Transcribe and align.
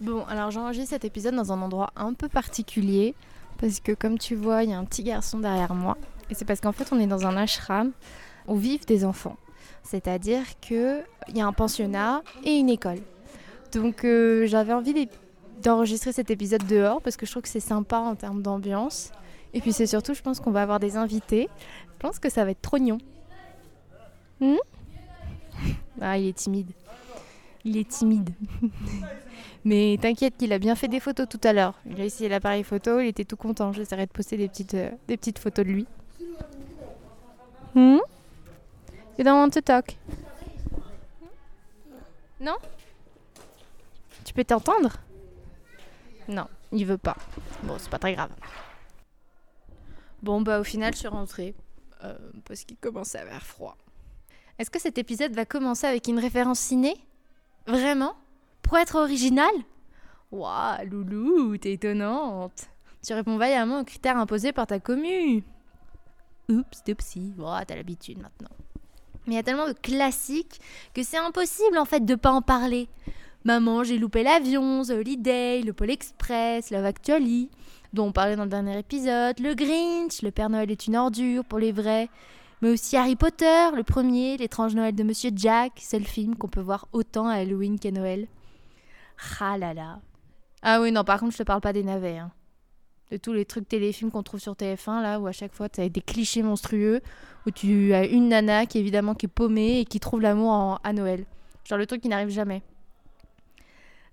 Bon, 0.00 0.24
alors 0.26 0.50
j'enregistre 0.50 0.90
cet 0.90 1.04
épisode 1.06 1.34
dans 1.34 1.52
un 1.52 1.62
endroit 1.62 1.90
un 1.96 2.12
peu 2.12 2.28
particulier 2.28 3.14
parce 3.58 3.80
que 3.80 3.92
comme 3.92 4.18
tu 4.18 4.34
vois, 4.34 4.62
il 4.62 4.70
y 4.70 4.72
a 4.74 4.78
un 4.78 4.84
petit 4.84 5.02
garçon 5.02 5.38
derrière 5.38 5.74
moi. 5.74 5.96
Et 6.28 6.34
c'est 6.34 6.44
parce 6.44 6.60
qu'en 6.60 6.72
fait, 6.72 6.92
on 6.92 7.00
est 7.00 7.06
dans 7.06 7.26
un 7.26 7.36
ashram 7.36 7.92
où 8.46 8.56
vivent 8.56 8.84
des 8.84 9.04
enfants. 9.04 9.36
C'est-à-dire 9.82 10.42
qu'il 10.60 11.02
y 11.34 11.40
a 11.40 11.46
un 11.46 11.52
pensionnat 11.52 12.22
et 12.44 12.56
une 12.56 12.68
école. 12.68 12.98
Donc 13.72 14.04
euh, 14.04 14.46
j'avais 14.46 14.74
envie 14.74 15.08
d'enregistrer 15.62 16.12
cet 16.12 16.30
épisode 16.30 16.66
dehors 16.66 17.00
parce 17.00 17.16
que 17.16 17.24
je 17.24 17.30
trouve 17.30 17.42
que 17.42 17.48
c'est 17.48 17.60
sympa 17.60 17.98
en 17.98 18.16
termes 18.16 18.42
d'ambiance. 18.42 19.12
Et 19.54 19.60
puis 19.62 19.72
c'est 19.72 19.86
surtout, 19.86 20.12
je 20.12 20.20
pense 20.20 20.40
qu'on 20.40 20.50
va 20.50 20.62
avoir 20.62 20.78
des 20.78 20.96
invités. 20.96 21.48
Je 21.94 21.98
pense 21.98 22.18
que 22.18 22.28
ça 22.28 22.44
va 22.44 22.50
être 22.50 22.60
trop 22.60 22.76
mignon. 22.76 22.98
Hmm? 24.40 24.56
Ah, 26.02 26.18
il 26.18 26.28
est 26.28 26.36
timide. 26.36 26.70
Il 27.66 27.76
est 27.76 27.88
timide. 27.88 28.30
Mais 29.64 29.98
t'inquiète 30.00 30.36
qu'il 30.36 30.52
a 30.52 30.60
bien 30.60 30.76
fait 30.76 30.86
des 30.86 31.00
photos 31.00 31.28
tout 31.28 31.40
à 31.42 31.52
l'heure. 31.52 31.74
Il 31.84 32.00
a 32.00 32.04
essayé 32.04 32.28
l'appareil 32.28 32.62
photo, 32.62 33.00
il 33.00 33.08
était 33.08 33.24
tout 33.24 33.36
content. 33.36 33.72
J'essaierai 33.72 34.06
de 34.06 34.12
poster 34.12 34.36
des 34.36 34.46
petites, 34.46 34.74
euh, 34.74 34.92
des 35.08 35.16
petites 35.16 35.40
photos 35.40 35.66
de 35.66 35.72
lui. 35.72 35.86
Hmm? 37.74 37.98
You 39.18 39.24
don't 39.24 39.34
want 39.34 39.50
to 39.50 39.60
talk? 39.60 39.98
Non? 42.40 42.54
Tu 44.24 44.32
peux 44.32 44.44
t'entendre? 44.44 44.98
Non, 46.28 46.46
il 46.70 46.86
veut 46.86 46.98
pas. 46.98 47.16
Bon, 47.64 47.74
c'est 47.78 47.90
pas 47.90 47.98
très 47.98 48.14
grave. 48.14 48.30
Bon, 50.22 50.40
bah 50.40 50.60
au 50.60 50.64
final, 50.64 50.92
je 50.92 50.98
suis 51.00 51.08
rentrée. 51.08 51.56
Euh, 52.04 52.16
parce 52.44 52.62
qu'il 52.62 52.76
commençait 52.76 53.18
à 53.18 53.26
faire 53.26 53.42
froid. 53.42 53.76
Est-ce 54.60 54.70
que 54.70 54.78
cet 54.78 54.98
épisode 54.98 55.32
va 55.32 55.44
commencer 55.44 55.88
avec 55.88 56.06
une 56.06 56.20
référence 56.20 56.60
ciné? 56.60 56.94
Vraiment? 57.66 58.14
Pour 58.62 58.78
être 58.78 58.96
original? 58.96 59.50
Waouh, 60.32 60.86
loulou, 60.88 61.56
t'es 61.56 61.72
étonnante. 61.72 62.68
Tu 63.04 63.14
réponds 63.14 63.36
vaillamment 63.36 63.80
aux 63.80 63.84
critères 63.84 64.16
imposés 64.16 64.52
par 64.52 64.66
ta 64.66 64.80
commu. 64.80 65.44
Oups, 66.48 66.82
oupsie. 66.88 67.32
Waouh, 67.38 67.64
t'as 67.66 67.76
l'habitude 67.76 68.18
maintenant. 68.18 68.50
Mais 69.26 69.34
il 69.34 69.36
y 69.36 69.40
a 69.40 69.42
tellement 69.42 69.68
de 69.68 69.72
classiques 69.72 70.60
que 70.94 71.02
c'est 71.02 71.16
impossible 71.16 71.78
en 71.78 71.84
fait 71.84 72.04
de 72.04 72.14
pas 72.14 72.30
en 72.30 72.42
parler. 72.42 72.88
Maman, 73.44 73.84
j'ai 73.84 73.98
loupé 73.98 74.22
l'avion, 74.22 74.82
The 74.82 74.90
Holiday, 74.90 75.62
le 75.62 75.72
Pôle 75.72 75.90
Express, 75.90 76.70
Love 76.70 76.84
Actually, 76.84 77.48
dont 77.92 78.06
on 78.06 78.12
parlait 78.12 78.36
dans 78.36 78.44
le 78.44 78.50
dernier 78.50 78.78
épisode, 78.78 79.38
le 79.38 79.54
Grinch, 79.54 80.22
le 80.22 80.30
Père 80.30 80.50
Noël 80.50 80.70
est 80.70 80.86
une 80.86 80.96
ordure 80.96 81.44
pour 81.44 81.60
les 81.60 81.70
vrais, 81.70 82.08
mais 82.62 82.70
aussi 82.70 82.96
Harry 82.96 83.16
Potter, 83.16 83.70
le 83.74 83.82
premier, 83.82 84.36
L'étrange 84.36 84.74
Noël 84.74 84.94
de 84.94 85.02
Monsieur 85.02 85.30
Jack, 85.34 85.82
le 85.92 86.00
film 86.00 86.36
qu'on 86.36 86.48
peut 86.48 86.60
voir 86.60 86.88
autant 86.92 87.28
à 87.28 87.34
Halloween 87.34 87.78
qu'à 87.78 87.90
Noël. 87.90 88.28
Ah 89.40 89.58
là 89.58 89.74
là. 89.74 90.00
Ah 90.62 90.80
oui, 90.80 90.90
non, 90.90 91.04
par 91.04 91.20
contre, 91.20 91.32
je 91.32 91.38
te 91.38 91.42
parle 91.42 91.60
pas 91.60 91.72
des 91.72 91.84
navets. 91.84 92.18
Hein. 92.18 92.30
De 93.10 93.18
tous 93.18 93.32
les 93.32 93.44
trucs 93.44 93.68
téléfilms 93.68 94.10
qu'on 94.10 94.22
trouve 94.22 94.40
sur 94.40 94.54
TF1, 94.54 95.02
là, 95.02 95.20
où 95.20 95.26
à 95.26 95.32
chaque 95.32 95.52
fois, 95.52 95.68
tu 95.68 95.80
as 95.80 95.88
des 95.88 96.00
clichés 96.00 96.42
monstrueux, 96.42 97.02
où 97.46 97.50
tu 97.50 97.92
as 97.92 98.06
une 98.06 98.28
nana 98.28 98.66
qui, 98.66 98.78
évidemment, 98.78 99.14
qui 99.14 99.26
est 99.26 99.28
paumée 99.28 99.80
et 99.80 99.84
qui 99.84 100.00
trouve 100.00 100.20
l'amour 100.20 100.80
à 100.82 100.92
Noël. 100.92 101.24
Genre 101.64 101.78
le 101.78 101.86
truc 101.86 102.00
qui 102.00 102.08
n'arrive 102.08 102.30
jamais. 102.30 102.62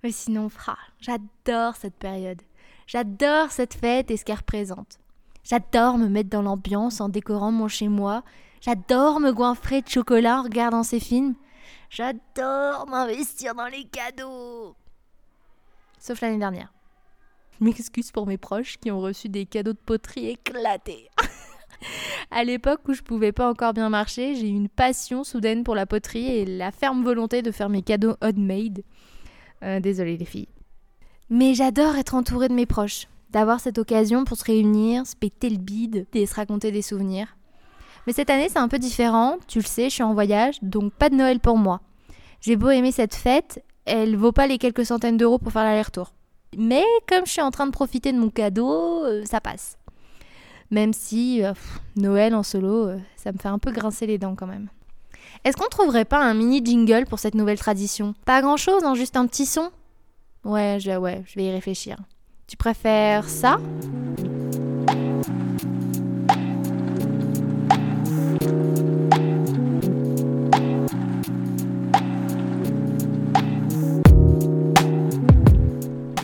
Mais 0.02 0.12
sinon, 0.12 0.48
fra, 0.48 0.76
j'adore 1.00 1.76
cette 1.76 1.94
période. 1.94 2.42
J'adore 2.86 3.50
cette 3.50 3.74
fête 3.74 4.10
et 4.10 4.16
ce 4.16 4.24
qu'elle 4.24 4.36
représente. 4.36 4.98
J'adore 5.44 5.98
me 5.98 6.08
mettre 6.08 6.30
dans 6.30 6.42
l'ambiance 6.42 7.00
en 7.02 7.10
décorant 7.10 7.52
mon 7.52 7.68
chez-moi. 7.68 8.24
J'adore 8.62 9.20
me 9.20 9.30
goinfrer 9.30 9.82
de 9.82 9.88
chocolat 9.88 10.40
en 10.40 10.42
regardant 10.44 10.82
ces 10.82 11.00
films. 11.00 11.34
J'adore 11.90 12.86
m'investir 12.88 13.54
dans 13.54 13.66
les 13.66 13.84
cadeaux. 13.84 14.74
Sauf 15.98 16.22
l'année 16.22 16.38
dernière. 16.38 16.72
Je 17.60 17.64
m'excuse 17.64 18.10
pour 18.10 18.26
mes 18.26 18.38
proches 18.38 18.78
qui 18.78 18.90
ont 18.90 19.00
reçu 19.00 19.28
des 19.28 19.44
cadeaux 19.44 19.74
de 19.74 19.78
poterie 19.78 20.30
éclatés. 20.30 21.10
à 22.30 22.42
l'époque 22.42 22.80
où 22.88 22.94
je 22.94 23.02
pouvais 23.02 23.32
pas 23.32 23.48
encore 23.48 23.74
bien 23.74 23.90
marcher, 23.90 24.34
j'ai 24.34 24.48
eu 24.48 24.54
une 24.54 24.70
passion 24.70 25.24
soudaine 25.24 25.62
pour 25.62 25.74
la 25.74 25.84
poterie 25.84 26.26
et 26.26 26.46
la 26.46 26.72
ferme 26.72 27.04
volonté 27.04 27.42
de 27.42 27.50
faire 27.50 27.68
mes 27.68 27.82
cadeaux 27.82 28.16
handmade. 28.22 28.82
Euh, 29.62 29.78
désolée 29.78 30.16
les 30.16 30.24
filles. 30.24 30.48
Mais 31.28 31.54
j'adore 31.54 31.96
être 31.96 32.14
entourée 32.14 32.48
de 32.48 32.54
mes 32.54 32.66
proches 32.66 33.08
d'avoir 33.34 33.58
cette 33.58 33.78
occasion 33.78 34.24
pour 34.24 34.36
se 34.36 34.44
réunir, 34.44 35.06
se 35.06 35.16
péter 35.16 35.50
le 35.50 35.58
bide 35.58 36.06
et 36.14 36.24
se 36.24 36.36
raconter 36.36 36.70
des 36.70 36.82
souvenirs. 36.82 37.36
Mais 38.06 38.12
cette 38.12 38.30
année, 38.30 38.48
c'est 38.48 38.60
un 38.60 38.68
peu 38.68 38.78
différent. 38.78 39.38
Tu 39.48 39.58
le 39.58 39.64
sais, 39.64 39.90
je 39.90 39.94
suis 39.94 40.02
en 40.04 40.14
voyage, 40.14 40.56
donc 40.62 40.92
pas 40.92 41.10
de 41.10 41.16
Noël 41.16 41.40
pour 41.40 41.58
moi. 41.58 41.80
J'ai 42.40 42.54
beau 42.54 42.70
aimer 42.70 42.92
cette 42.92 43.14
fête, 43.14 43.64
elle 43.86 44.16
vaut 44.16 44.30
pas 44.30 44.46
les 44.46 44.58
quelques 44.58 44.86
centaines 44.86 45.16
d'euros 45.16 45.38
pour 45.38 45.50
faire 45.50 45.64
l'aller-retour. 45.64 46.12
Mais 46.56 46.84
comme 47.08 47.26
je 47.26 47.32
suis 47.32 47.42
en 47.42 47.50
train 47.50 47.66
de 47.66 47.72
profiter 47.72 48.12
de 48.12 48.18
mon 48.18 48.30
cadeau, 48.30 49.04
euh, 49.04 49.24
ça 49.24 49.40
passe. 49.40 49.78
Même 50.70 50.92
si 50.92 51.42
euh, 51.42 51.54
Noël 51.96 52.36
en 52.36 52.44
solo, 52.44 52.86
euh, 52.86 52.98
ça 53.16 53.32
me 53.32 53.38
fait 53.38 53.48
un 53.48 53.58
peu 53.58 53.72
grincer 53.72 54.06
les 54.06 54.18
dents 54.18 54.36
quand 54.36 54.46
même. 54.46 54.68
Est-ce 55.42 55.56
qu'on 55.56 55.68
trouverait 55.68 56.04
pas 56.04 56.22
un 56.22 56.34
mini 56.34 56.64
jingle 56.64 57.06
pour 57.06 57.18
cette 57.18 57.34
nouvelle 57.34 57.58
tradition? 57.58 58.14
Pas 58.26 58.42
grand 58.42 58.56
chose, 58.56 58.84
hein, 58.84 58.94
juste 58.94 59.16
un 59.16 59.26
petit 59.26 59.46
son? 59.46 59.72
Ouais, 60.44 60.78
ouais, 60.98 61.24
je 61.26 61.34
vais 61.34 61.46
y 61.46 61.50
réfléchir. 61.50 61.96
Tu 62.46 62.56
préfères 62.56 63.28
ça? 63.28 63.58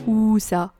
Ou 0.06 0.38
ça? 0.38 0.72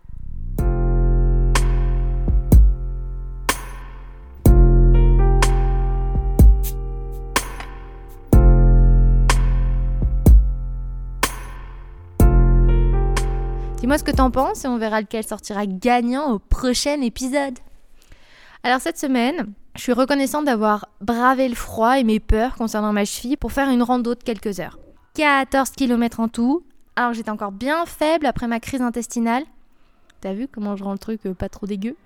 Dis-moi 13.80 13.96
ce 13.96 14.04
que 14.04 14.10
t'en 14.10 14.30
penses 14.30 14.66
et 14.66 14.68
on 14.68 14.76
verra 14.76 15.00
lequel 15.00 15.24
sortira 15.24 15.64
gagnant 15.64 16.32
au 16.32 16.38
prochain 16.38 17.00
épisode. 17.00 17.58
Alors 18.62 18.78
cette 18.78 18.98
semaine, 18.98 19.54
je 19.74 19.80
suis 19.80 19.94
reconnaissante 19.94 20.44
d'avoir 20.44 20.90
bravé 21.00 21.48
le 21.48 21.54
froid 21.54 21.98
et 21.98 22.04
mes 22.04 22.20
peurs 22.20 22.56
concernant 22.56 22.92
ma 22.92 23.06
cheville 23.06 23.38
pour 23.38 23.52
faire 23.52 23.70
une 23.70 23.82
rando 23.82 24.14
de 24.14 24.22
quelques 24.22 24.60
heures. 24.60 24.78
14 25.14 25.70
km 25.70 26.20
en 26.20 26.28
tout. 26.28 26.62
Alors 26.94 27.14
j'étais 27.14 27.30
encore 27.30 27.52
bien 27.52 27.86
faible 27.86 28.26
après 28.26 28.48
ma 28.48 28.60
crise 28.60 28.82
intestinale. 28.82 29.44
T'as 30.20 30.34
vu 30.34 30.46
comment 30.46 30.76
je 30.76 30.84
rends 30.84 30.92
le 30.92 30.98
truc 30.98 31.24
euh, 31.24 31.32
pas 31.32 31.48
trop 31.48 31.64
dégueu? 31.64 31.96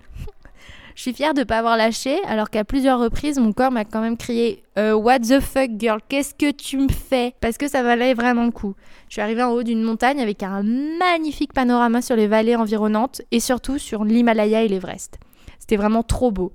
Je 0.95 1.01
suis 1.01 1.13
fière 1.13 1.33
de 1.33 1.41
ne 1.41 1.43
pas 1.43 1.59
avoir 1.59 1.75
lâché, 1.75 2.17
alors 2.23 2.49
qu'à 2.49 2.63
plusieurs 2.63 2.99
reprises, 2.99 3.37
mon 3.37 3.51
corps 3.51 3.71
m'a 3.71 3.83
quand 3.83 3.99
même 3.99 4.15
crié 4.15 4.63
euh, 4.77 4.93
What 4.93 5.19
the 5.19 5.41
fuck, 5.41 5.71
girl 5.77 5.99
Qu'est-ce 6.07 6.33
que 6.33 6.51
tu 6.51 6.77
me 6.77 6.87
fais? 6.87 7.35
Parce 7.41 7.57
que 7.57 7.67
ça 7.67 7.83
valait 7.83 8.13
vraiment 8.13 8.45
le 8.45 8.51
coup. 8.51 8.75
Je 9.09 9.15
suis 9.15 9.21
arrivée 9.21 9.43
en 9.43 9.51
haut 9.51 9.63
d'une 9.63 9.83
montagne 9.83 10.21
avec 10.21 10.41
un 10.41 10.63
magnifique 10.63 11.51
panorama 11.51 12.01
sur 12.01 12.15
les 12.15 12.27
vallées 12.27 12.55
environnantes 12.55 13.21
et 13.31 13.41
surtout 13.41 13.77
sur 13.77 14.05
l'Himalaya 14.05 14.63
et 14.63 14.69
l'Everest. 14.69 15.19
C'était 15.59 15.75
vraiment 15.75 16.01
trop 16.01 16.31
beau. 16.31 16.53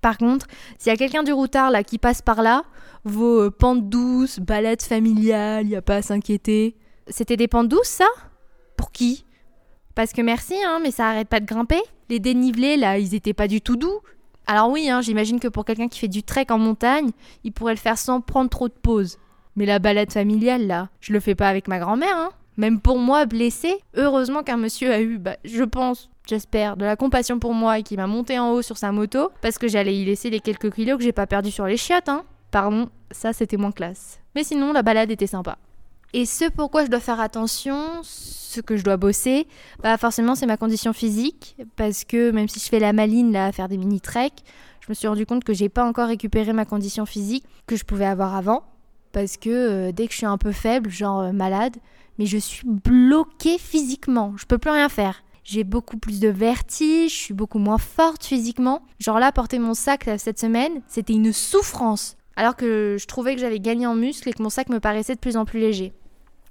Par 0.00 0.16
contre, 0.16 0.46
s'il 0.78 0.90
y 0.90 0.94
a 0.94 0.96
quelqu'un 0.96 1.22
du 1.22 1.32
routard 1.32 1.70
là 1.70 1.84
qui 1.84 1.98
passe 1.98 2.22
par 2.22 2.42
là, 2.42 2.62
vos 3.04 3.42
euh, 3.42 3.50
pentes 3.50 3.90
douces, 3.90 4.40
balades 4.40 4.82
familiales, 4.82 5.64
il 5.64 5.68
n'y 5.68 5.76
a 5.76 5.82
pas 5.82 5.96
à 5.96 6.02
s'inquiéter. 6.02 6.74
C'était 7.06 7.36
des 7.36 7.48
pentes 7.48 7.68
douces 7.68 7.88
ça? 7.88 8.08
Pour 8.78 8.92
qui? 8.92 9.26
Parce 9.94 10.12
que 10.12 10.22
merci, 10.22 10.54
hein, 10.64 10.78
mais 10.82 10.90
ça 10.90 11.08
arrête 11.08 11.28
pas 11.28 11.40
de 11.40 11.46
grimper 11.46 11.82
les 12.08 12.20
dénivelés, 12.20 12.76
là, 12.76 12.98
ils 12.98 13.14
étaient 13.14 13.34
pas 13.34 13.48
du 13.48 13.60
tout 13.60 13.76
doux. 13.76 14.00
Alors 14.46 14.70
oui, 14.70 14.88
hein, 14.88 15.02
j'imagine 15.02 15.40
que 15.40 15.48
pour 15.48 15.64
quelqu'un 15.64 15.88
qui 15.88 15.98
fait 15.98 16.08
du 16.08 16.22
trek 16.22 16.46
en 16.50 16.58
montagne, 16.58 17.10
il 17.44 17.52
pourrait 17.52 17.74
le 17.74 17.78
faire 17.78 17.98
sans 17.98 18.20
prendre 18.20 18.48
trop 18.48 18.68
de 18.68 18.74
pauses. 18.74 19.18
Mais 19.56 19.66
la 19.66 19.78
balade 19.78 20.12
familiale, 20.12 20.66
là, 20.66 20.88
je 21.00 21.12
le 21.12 21.20
fais 21.20 21.34
pas 21.34 21.48
avec 21.48 21.68
ma 21.68 21.78
grand-mère, 21.78 22.16
hein. 22.16 22.30
Même 22.56 22.80
pour 22.80 22.98
moi, 22.98 23.24
blessée, 23.26 23.76
heureusement 23.94 24.42
qu'un 24.42 24.56
monsieur 24.56 24.92
a 24.92 25.00
eu, 25.00 25.18
bah, 25.18 25.36
je 25.44 25.62
pense, 25.62 26.10
j'espère, 26.28 26.76
de 26.76 26.84
la 26.84 26.96
compassion 26.96 27.38
pour 27.38 27.54
moi 27.54 27.78
et 27.78 27.82
qui 27.84 27.96
m'a 27.96 28.08
monté 28.08 28.38
en 28.38 28.50
haut 28.50 28.62
sur 28.62 28.78
sa 28.78 28.90
moto, 28.90 29.30
parce 29.42 29.58
que 29.58 29.68
j'allais 29.68 29.96
y 29.96 30.04
laisser 30.04 30.28
les 30.28 30.40
quelques 30.40 30.72
kilos 30.72 30.98
que 30.98 31.04
j'ai 31.04 31.12
pas 31.12 31.26
perdus 31.26 31.52
sur 31.52 31.66
les 31.66 31.76
chiottes, 31.76 32.08
hein. 32.08 32.24
Pardon, 32.50 32.88
ça 33.10 33.32
c'était 33.32 33.58
moins 33.58 33.70
classe. 33.70 34.20
Mais 34.34 34.44
sinon, 34.44 34.72
la 34.72 34.82
balade 34.82 35.10
était 35.10 35.26
sympa. 35.26 35.58
Et 36.14 36.24
ce 36.24 36.48
pourquoi 36.48 36.86
je 36.86 36.90
dois 36.90 37.00
faire 37.00 37.20
attention, 37.20 38.00
ce 38.02 38.60
que 38.60 38.78
je 38.78 38.82
dois 38.82 38.96
bosser, 38.96 39.46
bah 39.82 39.98
forcément 39.98 40.34
c'est 40.34 40.46
ma 40.46 40.56
condition 40.56 40.94
physique, 40.94 41.56
parce 41.76 42.04
que 42.04 42.30
même 42.30 42.48
si 42.48 42.60
je 42.60 42.64
fais 42.66 42.78
la 42.78 42.94
maline 42.94 43.30
là 43.30 43.46
à 43.46 43.52
faire 43.52 43.68
des 43.68 43.76
mini 43.76 44.00
treks, 44.00 44.42
je 44.80 44.86
me 44.88 44.94
suis 44.94 45.06
rendu 45.06 45.26
compte 45.26 45.44
que 45.44 45.52
j'ai 45.52 45.68
pas 45.68 45.84
encore 45.84 46.08
récupéré 46.08 46.54
ma 46.54 46.64
condition 46.64 47.04
physique 47.04 47.44
que 47.66 47.76
je 47.76 47.84
pouvais 47.84 48.06
avoir 48.06 48.34
avant, 48.34 48.62
parce 49.12 49.36
que 49.36 49.50
euh, 49.50 49.92
dès 49.92 50.06
que 50.06 50.12
je 50.12 50.18
suis 50.18 50.26
un 50.26 50.38
peu 50.38 50.52
faible, 50.52 50.88
genre 50.88 51.20
euh, 51.20 51.32
malade, 51.32 51.76
mais 52.18 52.24
je 52.24 52.38
suis 52.38 52.66
bloquée 52.66 53.58
physiquement, 53.58 54.32
je 54.38 54.46
peux 54.46 54.58
plus 54.58 54.70
rien 54.70 54.88
faire. 54.88 55.22
J'ai 55.44 55.64
beaucoup 55.64 55.96
plus 55.96 56.20
de 56.20 56.28
vertige, 56.28 57.10
je 57.12 57.18
suis 57.18 57.34
beaucoup 57.34 57.58
moins 57.58 57.78
forte 57.78 58.22
physiquement. 58.22 58.82
Genre 58.98 59.18
là, 59.18 59.32
porter 59.32 59.58
mon 59.58 59.72
sac 59.72 60.08
cette 60.18 60.38
semaine, 60.38 60.82
c'était 60.88 61.14
une 61.14 61.32
souffrance 61.32 62.17
alors 62.38 62.54
que 62.54 62.96
je 63.00 63.06
trouvais 63.06 63.34
que 63.34 63.40
j'avais 63.40 63.58
gagné 63.58 63.84
en 63.84 63.96
muscle 63.96 64.28
et 64.28 64.32
que 64.32 64.40
mon 64.40 64.48
sac 64.48 64.68
me 64.68 64.78
paraissait 64.78 65.16
de 65.16 65.20
plus 65.20 65.36
en 65.36 65.44
plus 65.44 65.58
léger. 65.58 65.92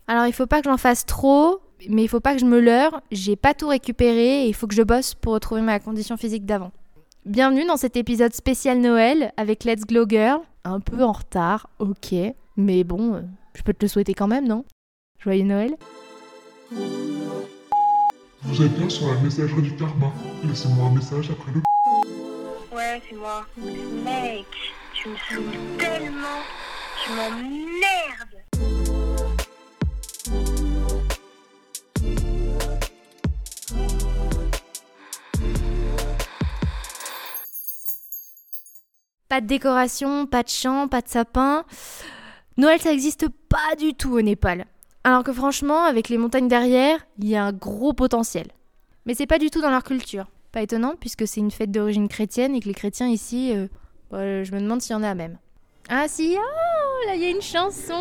Alors 0.08 0.28
il 0.28 0.34
faut 0.34 0.46
pas 0.46 0.62
que 0.62 0.70
j'en 0.70 0.78
fasse 0.78 1.06
trop, 1.06 1.62
Mais 1.90 2.04
il 2.04 2.10
faut 2.10 2.20
pas 2.20 2.34
que 2.34 2.42
je 2.42 2.46
me 2.46 2.60
leurre, 2.60 3.02
j'ai 3.10 3.38
pas 3.38 3.54
tout 3.54 3.70
récupéré 3.70 4.44
et 4.44 4.48
il 4.48 4.54
faut 4.54 4.68
que 4.68 4.76
je 4.76 4.82
bosse 4.82 5.14
pour 5.14 5.32
retrouver 5.34 5.62
ma 5.62 5.80
condition 5.80 6.18
physique 6.18 6.46
d'avant. 6.46 6.74
Bienvenue 7.26 7.66
dans 7.66 7.78
cet 7.78 7.96
épisode 7.96 8.34
spécial 8.34 8.80
Noël 8.80 9.32
avec 9.38 9.64
Let's 9.64 9.86
Glow 9.86 10.06
Girl. 10.10 10.42
Un 10.66 10.82
peu 10.82 11.02
en 11.04 11.14
retard, 11.14 11.70
ok, 11.80 12.14
mais 12.58 12.84
bon, 12.84 13.14
euh, 13.14 13.22
je 13.54 13.62
peux 13.62 13.74
te 13.74 13.86
le 13.86 13.88
souhaiter 13.88 14.14
quand 14.14 14.28
même, 14.28 14.46
non? 14.46 14.66
Joyeux 15.20 15.46
Noël 15.46 15.76
Vous 18.42 18.62
êtes 18.62 18.74
bien 18.78 18.90
sur 18.90 19.08
la 19.08 19.22
messagerie 19.22 19.62
du 19.62 19.74
karma. 19.78 20.12
Laissez-moi 20.44 20.88
un 20.88 20.96
message 20.96 21.30
après 21.32 21.54
le. 21.54 21.62
Ouais, 22.76 23.02
c'est 23.10 23.16
moi. 23.16 23.46
Mec, 24.04 24.46
Pas 39.30 39.42
de 39.42 39.48
décoration, 39.48 40.26
pas 40.26 40.44
de 40.44 40.50
chant, 40.50 40.88
pas 40.88 41.02
de 41.02 41.08
sapin. 41.08 41.66
Noël, 42.58 42.80
ça 42.82 42.90
n'existe 42.90 43.28
pas 43.50 43.76
du 43.78 43.94
tout 43.94 44.14
au 44.14 44.22
Népal. 44.22 44.66
Alors 45.04 45.24
que 45.24 45.32
franchement, 45.32 45.84
avec 45.84 46.10
les 46.10 46.18
montagnes 46.18 46.48
derrière, 46.48 47.06
il 47.20 47.28
y 47.28 47.36
a 47.36 47.46
un 47.46 47.54
gros 47.54 47.94
potentiel. 47.94 48.48
Mais 49.06 49.14
c'est 49.14 49.28
pas 49.28 49.40
du 49.40 49.50
tout 49.50 49.62
dans 49.62 49.70
leur 49.70 49.84
culture. 49.84 50.28
Pas 50.52 50.62
étonnant, 50.62 50.96
puisque 51.00 51.28
c'est 51.28 51.40
une 51.40 51.52
fête 51.52 51.72
d'origine 51.72 52.08
chrétienne 52.08 52.56
et 52.56 52.60
que 52.60 52.68
les 52.68 52.74
chrétiens 52.74 53.08
ici, 53.08 53.54
euh, 53.54 53.68
bah, 54.12 54.44
je 54.44 54.52
me 54.54 54.60
demande 54.60 54.82
s'il 54.82 54.94
y 54.94 54.96
en 55.00 55.04
a 55.04 55.14
même. 55.16 55.38
Ah 55.90 56.08
si, 56.08 56.36
oh, 56.38 57.08
là 57.08 57.16
il 57.16 57.22
y 57.22 57.26
a 57.26 57.30
une 57.30 57.42
chanson 57.42 57.94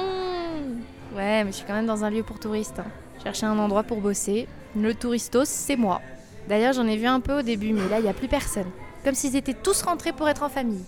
Ouais, 1.14 1.44
mais 1.44 1.50
je 1.52 1.56
suis 1.56 1.66
quand 1.66 1.74
même 1.74 1.86
dans 1.86 2.04
un 2.04 2.10
lieu 2.10 2.22
pour 2.22 2.38
touristes. 2.38 2.78
hein. 2.80 2.86
Chercher 3.22 3.46
un 3.46 3.58
endroit 3.58 3.82
pour 3.84 4.00
bosser. 4.00 4.48
Le 4.76 4.94
touristos, 4.94 5.48
c'est 5.48 5.76
moi. 5.76 6.00
D'ailleurs, 6.48 6.72
j'en 6.74 6.86
ai 6.86 6.96
vu 6.96 7.06
un 7.06 7.20
peu 7.20 7.38
au 7.38 7.42
début, 7.42 7.72
mais 7.72 7.88
là, 7.88 7.98
il 7.98 8.02
n'y 8.02 8.08
a 8.08 8.14
plus 8.14 8.28
personne. 8.28 8.70
Comme 9.04 9.14
s'ils 9.14 9.36
étaient 9.36 9.54
tous 9.54 9.82
rentrés 9.82 10.12
pour 10.12 10.28
être 10.28 10.42
en 10.42 10.48
famille. 10.48 10.84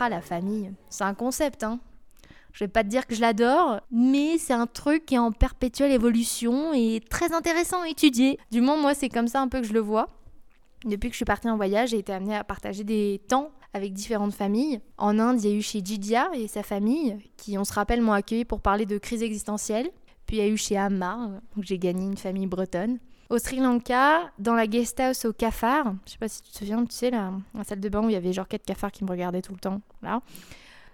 Ah, 0.00 0.08
la 0.08 0.20
famille, 0.22 0.72
c'est 0.88 1.04
un 1.04 1.14
concept, 1.14 1.62
hein. 1.62 1.78
Je 2.52 2.64
vais 2.64 2.68
pas 2.68 2.82
te 2.82 2.88
dire 2.88 3.06
que 3.06 3.14
je 3.14 3.20
l'adore, 3.20 3.80
mais 3.92 4.36
c'est 4.38 4.54
un 4.54 4.66
truc 4.66 5.06
qui 5.06 5.14
est 5.14 5.18
en 5.18 5.30
perpétuelle 5.30 5.92
évolution 5.92 6.72
et 6.72 7.00
très 7.08 7.32
intéressant 7.32 7.82
à 7.82 7.88
étudier. 7.88 8.38
Du 8.50 8.60
moins, 8.60 8.76
moi, 8.76 8.94
c'est 8.94 9.08
comme 9.10 9.28
ça 9.28 9.40
un 9.40 9.48
peu 9.48 9.60
que 9.60 9.66
je 9.66 9.72
le 9.74 9.80
vois. 9.80 10.08
Depuis 10.84 11.08
que 11.10 11.12
je 11.12 11.18
suis 11.18 11.24
partie 11.26 11.48
en 11.48 11.56
voyage, 11.56 11.90
j'ai 11.90 11.98
été 11.98 12.12
amenée 12.12 12.34
à 12.34 12.42
partager 12.42 12.82
des 12.82 13.20
temps 13.28 13.50
avec 13.72 13.92
différentes 13.92 14.34
familles. 14.34 14.80
En 14.98 15.18
Inde, 15.18 15.42
il 15.42 15.50
y 15.50 15.52
a 15.52 15.56
eu 15.56 15.62
chez 15.62 15.80
Jidia 15.84 16.30
et 16.34 16.48
sa 16.48 16.62
famille, 16.62 17.18
qui, 17.36 17.56
on 17.58 17.64
se 17.64 17.72
rappelle, 17.72 18.02
m'ont 18.02 18.12
accueilli 18.12 18.44
pour 18.44 18.60
parler 18.60 18.86
de 18.86 18.98
crise 18.98 19.22
existentielle. 19.22 19.90
Puis 20.26 20.36
il 20.36 20.40
y 20.40 20.42
a 20.42 20.48
eu 20.48 20.56
chez 20.56 20.76
Ammar, 20.76 21.28
donc 21.56 21.64
j'ai 21.64 21.78
gagné 21.78 22.04
une 22.04 22.16
famille 22.16 22.46
bretonne. 22.46 22.98
Au 23.30 23.38
Sri 23.38 23.58
Lanka, 23.58 24.30
dans 24.38 24.54
la 24.54 24.66
guest 24.66 24.98
house 24.98 25.24
au 25.24 25.32
cafard, 25.32 25.94
je 26.04 26.12
sais 26.12 26.18
pas 26.18 26.28
si 26.28 26.42
tu 26.42 26.50
te 26.50 26.58
souviens, 26.58 26.84
tu 26.84 26.94
sais, 26.94 27.10
la, 27.10 27.32
la 27.54 27.64
salle 27.64 27.80
de 27.80 27.88
bain 27.88 28.04
où 28.04 28.08
il 28.08 28.12
y 28.12 28.16
avait 28.16 28.32
genre 28.32 28.48
quatre 28.48 28.64
cafards 28.64 28.92
qui 28.92 29.04
me 29.04 29.10
regardaient 29.10 29.42
tout 29.42 29.52
le 29.52 29.60
temps, 29.60 29.80
là. 30.02 30.20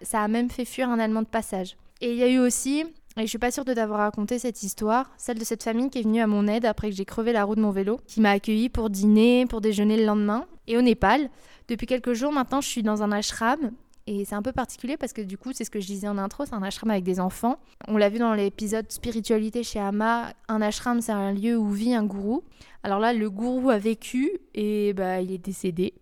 Ça 0.03 0.23
a 0.23 0.29
même 0.29 0.51
fait 0.51 0.67
fuir 0.67 0.91
un 0.91 0.99
Allemand 0.99 1.23
de 1.23 1.27
passage. 1.27 1.77
Et 2.03 2.13
il 2.13 2.19
y 2.19 2.23
a 2.23 2.29
eu 2.29 2.39
aussi, 2.39 2.85
et 3.17 3.23
je 3.23 3.29
suis 3.29 3.39
pas 3.39 3.51
sûre 3.51 3.65
de 3.65 3.73
t'avoir 3.73 4.01
raconté 4.01 4.39
cette 4.39 4.63
histoire, 4.63 5.11
celle 5.17 5.39
de 5.39 5.45
cette 5.45 5.63
famille 5.63 5.91
qui 5.91 6.01
est 6.01 6.03
venue 6.03 6.21
à 6.21 6.27
mon 6.27 6.47
aide 6.47 6.65
après 6.65 6.91
que 6.91 6.97
j'ai 6.97 7.05
crevé 7.05 7.33
la 7.33 7.45
roue 7.45 7.55
de 7.55 7.61
mon 7.61 7.71
vélo, 7.71 8.01
qui 8.07 8.21
m'a 8.21 8.31
accueilli 8.31 8.69
pour 8.69 8.91
dîner, 8.91 9.47
pour 9.47 9.61
déjeuner 9.61 9.97
le 9.97 10.05
lendemain. 10.05 10.47
Et 10.67 10.77
au 10.77 10.83
Népal, 10.83 11.31
depuis 11.69 11.87
quelques 11.87 12.13
jours 12.13 12.33
maintenant, 12.33 12.61
je 12.61 12.69
suis 12.69 12.83
dans 12.83 13.03
un 13.03 13.13
ashram. 13.13 13.73
Et 14.09 14.25
c'est 14.25 14.37
un 14.37 14.43
peu 14.43 14.53
particulier 14.53 14.97
parce 14.97 15.13
que 15.13 15.21
du 15.23 15.37
coup, 15.37 15.53
c'est 15.53 15.65
ce 15.65 15.71
que 15.71 15.81
je 15.81 15.87
disais 15.87 16.07
en 16.07 16.17
intro, 16.17 16.45
c'est 16.45 16.55
un 16.55 16.63
ashram 16.63 16.91
avec 16.91 17.03
des 17.03 17.19
enfants. 17.19 17.59
On 17.89 17.97
l'a 17.97 18.09
vu 18.09 18.19
dans 18.19 18.35
l'épisode 18.35 18.91
spiritualité 18.93 19.65
chez 19.65 19.81
Ama, 19.81 20.33
un 20.49 20.63
ashram 20.63 21.01
c'est 21.01 21.11
un 21.11 21.33
lieu 21.33 21.57
où 21.57 21.71
vit 21.71 21.93
un 21.93 22.05
gourou. 22.05 22.45
Alors 22.85 23.01
là, 23.01 23.13
le 23.13 23.29
gourou 23.31 23.71
a 23.71 23.79
vécu 23.79 24.31
et 24.55 24.93
bah 24.93 25.21
il 25.21 25.33
est 25.33 25.45
décédé 25.45 25.95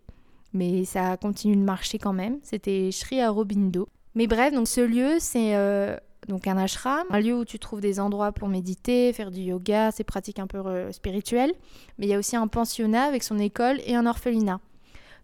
mais 0.55 0.85
ça 0.85 1.17
continue 1.17 1.57
de 1.57 1.63
marcher 1.63 1.99
quand 1.99 2.13
même. 2.13 2.39
C'était 2.43 2.91
Sri 2.93 3.23
Aurobindo. 3.27 3.89
Mais 4.15 4.29
bref, 4.29 4.55
donc 4.55 4.69
ce 4.69 4.81
lieu, 4.81 5.17
c'est 5.19 5.57
euh, 5.57 5.97
donc 6.29 6.47
un 6.47 6.57
ashram, 6.57 7.07
un 7.11 7.21
lieu 7.21 7.35
où 7.35 7.45
tu 7.45 7.59
trouves 7.59 7.81
des 7.81 8.01
endroits 8.01 8.33
pour 8.33 8.49
méditer, 8.49 9.13
faire 9.13 9.31
du 9.31 9.41
yoga, 9.41 9.91
ces 9.91 10.05
pratiques 10.05 10.39
un 10.39 10.47
peu 10.47 10.59
euh, 10.59 10.93
spirituelles. 10.93 11.53
Mais 11.99 12.07
il 12.07 12.11
y 12.11 12.15
a 12.15 12.19
aussi 12.19 12.37
un 12.37 12.49
pensionnat 12.49 13.05
avec 13.05 13.23
son 13.23 13.39
école 13.39 13.81
et 13.87 13.95
un 13.95 14.07
orphelinat. 14.07 14.61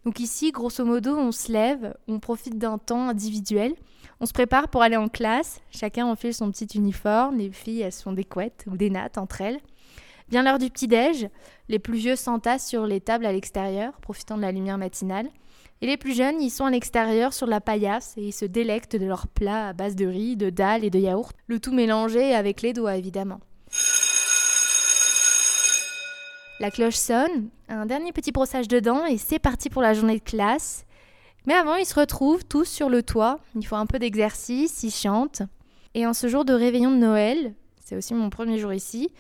Donc 0.04 0.20
ici, 0.20 0.50
grosso 0.50 0.84
modo, 0.84 1.16
on 1.16 1.32
se 1.32 1.52
lève, 1.52 1.94
on 2.08 2.20
profite 2.20 2.58
d'un 2.58 2.78
temps 2.78 3.08
individuel, 3.08 3.74
on 4.20 4.26
se 4.26 4.32
prépare 4.32 4.68
pour 4.68 4.82
aller 4.82 4.96
en 4.96 5.08
classe, 5.08 5.60
chacun 5.70 6.06
enfile 6.06 6.34
son 6.34 6.50
petit 6.50 6.78
uniforme, 6.78 7.36
les 7.36 7.50
filles 7.50 7.82
elles 7.82 7.92
sont 7.92 8.12
des 8.12 8.24
couettes 8.24 8.64
ou 8.70 8.76
des 8.76 8.90
nattes 8.90 9.18
entre 9.18 9.42
elles. 9.42 9.60
Vient 10.30 10.42
l'heure 10.42 10.58
du 10.58 10.70
petit-déj, 10.70 11.28
les 11.68 11.78
plus 11.78 11.98
vieux 11.98 12.16
s'entassent 12.16 12.66
sur 12.66 12.86
les 12.86 13.00
tables 13.00 13.26
à 13.26 13.32
l'extérieur, 13.32 13.92
profitant 14.00 14.36
de 14.36 14.42
la 14.42 14.52
lumière 14.52 14.78
matinale. 14.78 15.28
Et 15.82 15.86
les 15.86 15.96
plus 15.96 16.14
jeunes, 16.14 16.42
ils 16.42 16.50
sont 16.50 16.66
à 16.66 16.70
l'extérieur 16.70 17.32
sur 17.32 17.46
la 17.46 17.62
paillasse 17.62 18.14
et 18.18 18.22
ils 18.22 18.32
se 18.32 18.44
délectent 18.44 18.96
de 18.96 19.06
leurs 19.06 19.26
plats 19.26 19.68
à 19.68 19.72
base 19.72 19.96
de 19.96 20.06
riz, 20.06 20.36
de 20.36 20.50
dalle 20.50 20.84
et 20.84 20.90
de 20.90 20.98
yaourt, 20.98 21.34
le 21.46 21.58
tout 21.58 21.72
mélangé 21.72 22.34
avec 22.34 22.60
les 22.60 22.74
doigts 22.74 22.96
évidemment. 22.96 23.40
La 26.60 26.70
cloche 26.70 26.96
sonne, 26.96 27.48
un 27.70 27.86
dernier 27.86 28.12
petit 28.12 28.32
brossage 28.32 28.68
de 28.68 28.80
dents 28.80 29.06
et 29.06 29.16
c'est 29.16 29.38
parti 29.38 29.70
pour 29.70 29.80
la 29.80 29.94
journée 29.94 30.18
de 30.18 30.22
classe. 30.22 30.84
Mais 31.46 31.54
avant, 31.54 31.76
ils 31.76 31.86
se 31.86 31.98
retrouvent 31.98 32.44
tous 32.44 32.66
sur 32.66 32.90
le 32.90 33.02
toit, 33.02 33.40
il 33.56 33.66
faut 33.66 33.76
un 33.76 33.86
peu 33.86 33.98
d'exercice, 33.98 34.82
ils 34.82 34.90
chantent. 34.90 35.40
Et 35.94 36.06
en 36.06 36.12
ce 36.12 36.28
jour 36.28 36.44
de 36.44 36.52
réveillon 36.52 36.90
de 36.90 36.96
Noël, 36.96 37.54
c'est 37.82 37.96
aussi 37.96 38.12
mon 38.12 38.28
premier 38.28 38.58
jour 38.58 38.74
ici, 38.74 39.10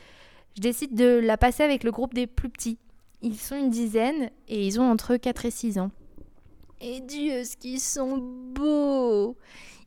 je 0.54 0.60
décide 0.60 0.94
de 0.94 1.18
la 1.24 1.38
passer 1.38 1.62
avec 1.62 1.84
le 1.84 1.90
groupe 1.90 2.12
des 2.12 2.26
plus 2.26 2.50
petits. 2.50 2.76
Ils 3.22 3.38
sont 3.38 3.56
une 3.56 3.70
dizaine 3.70 4.28
et 4.48 4.66
ils 4.66 4.78
ont 4.78 4.90
entre 4.90 5.16
4 5.16 5.46
et 5.46 5.50
6 5.50 5.78
ans. 5.78 5.90
Et 6.82 7.00
Dieu, 7.00 7.44
ce 7.44 7.56
qu'ils 7.56 7.80
sont 7.80 8.16
beaux 8.16 9.36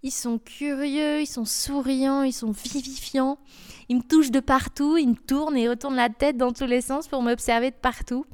Ils 0.03 0.11
sont 0.11 0.37
curieux, 0.37 1.21
ils 1.21 1.27
sont 1.27 1.45
souriants, 1.45 2.21
ils 2.21 2.33
sont 2.33 2.51
vivifiants. 2.51 3.39
Ils 3.89 3.97
me 3.97 4.03
touchent 4.03 4.29
de 4.29 4.39
partout, 4.39 4.97
ils 4.97 5.09
me 5.09 5.15
tournent 5.15 5.57
et 5.57 5.67
retournent 5.67 5.95
la 5.95 6.09
tête 6.09 6.37
dans 6.37 6.51
tous 6.51 6.67
les 6.67 6.81
sens 6.81 7.07
pour 7.07 7.23
m'observer 7.23 7.71
de 7.71 7.75
partout. 7.75 8.25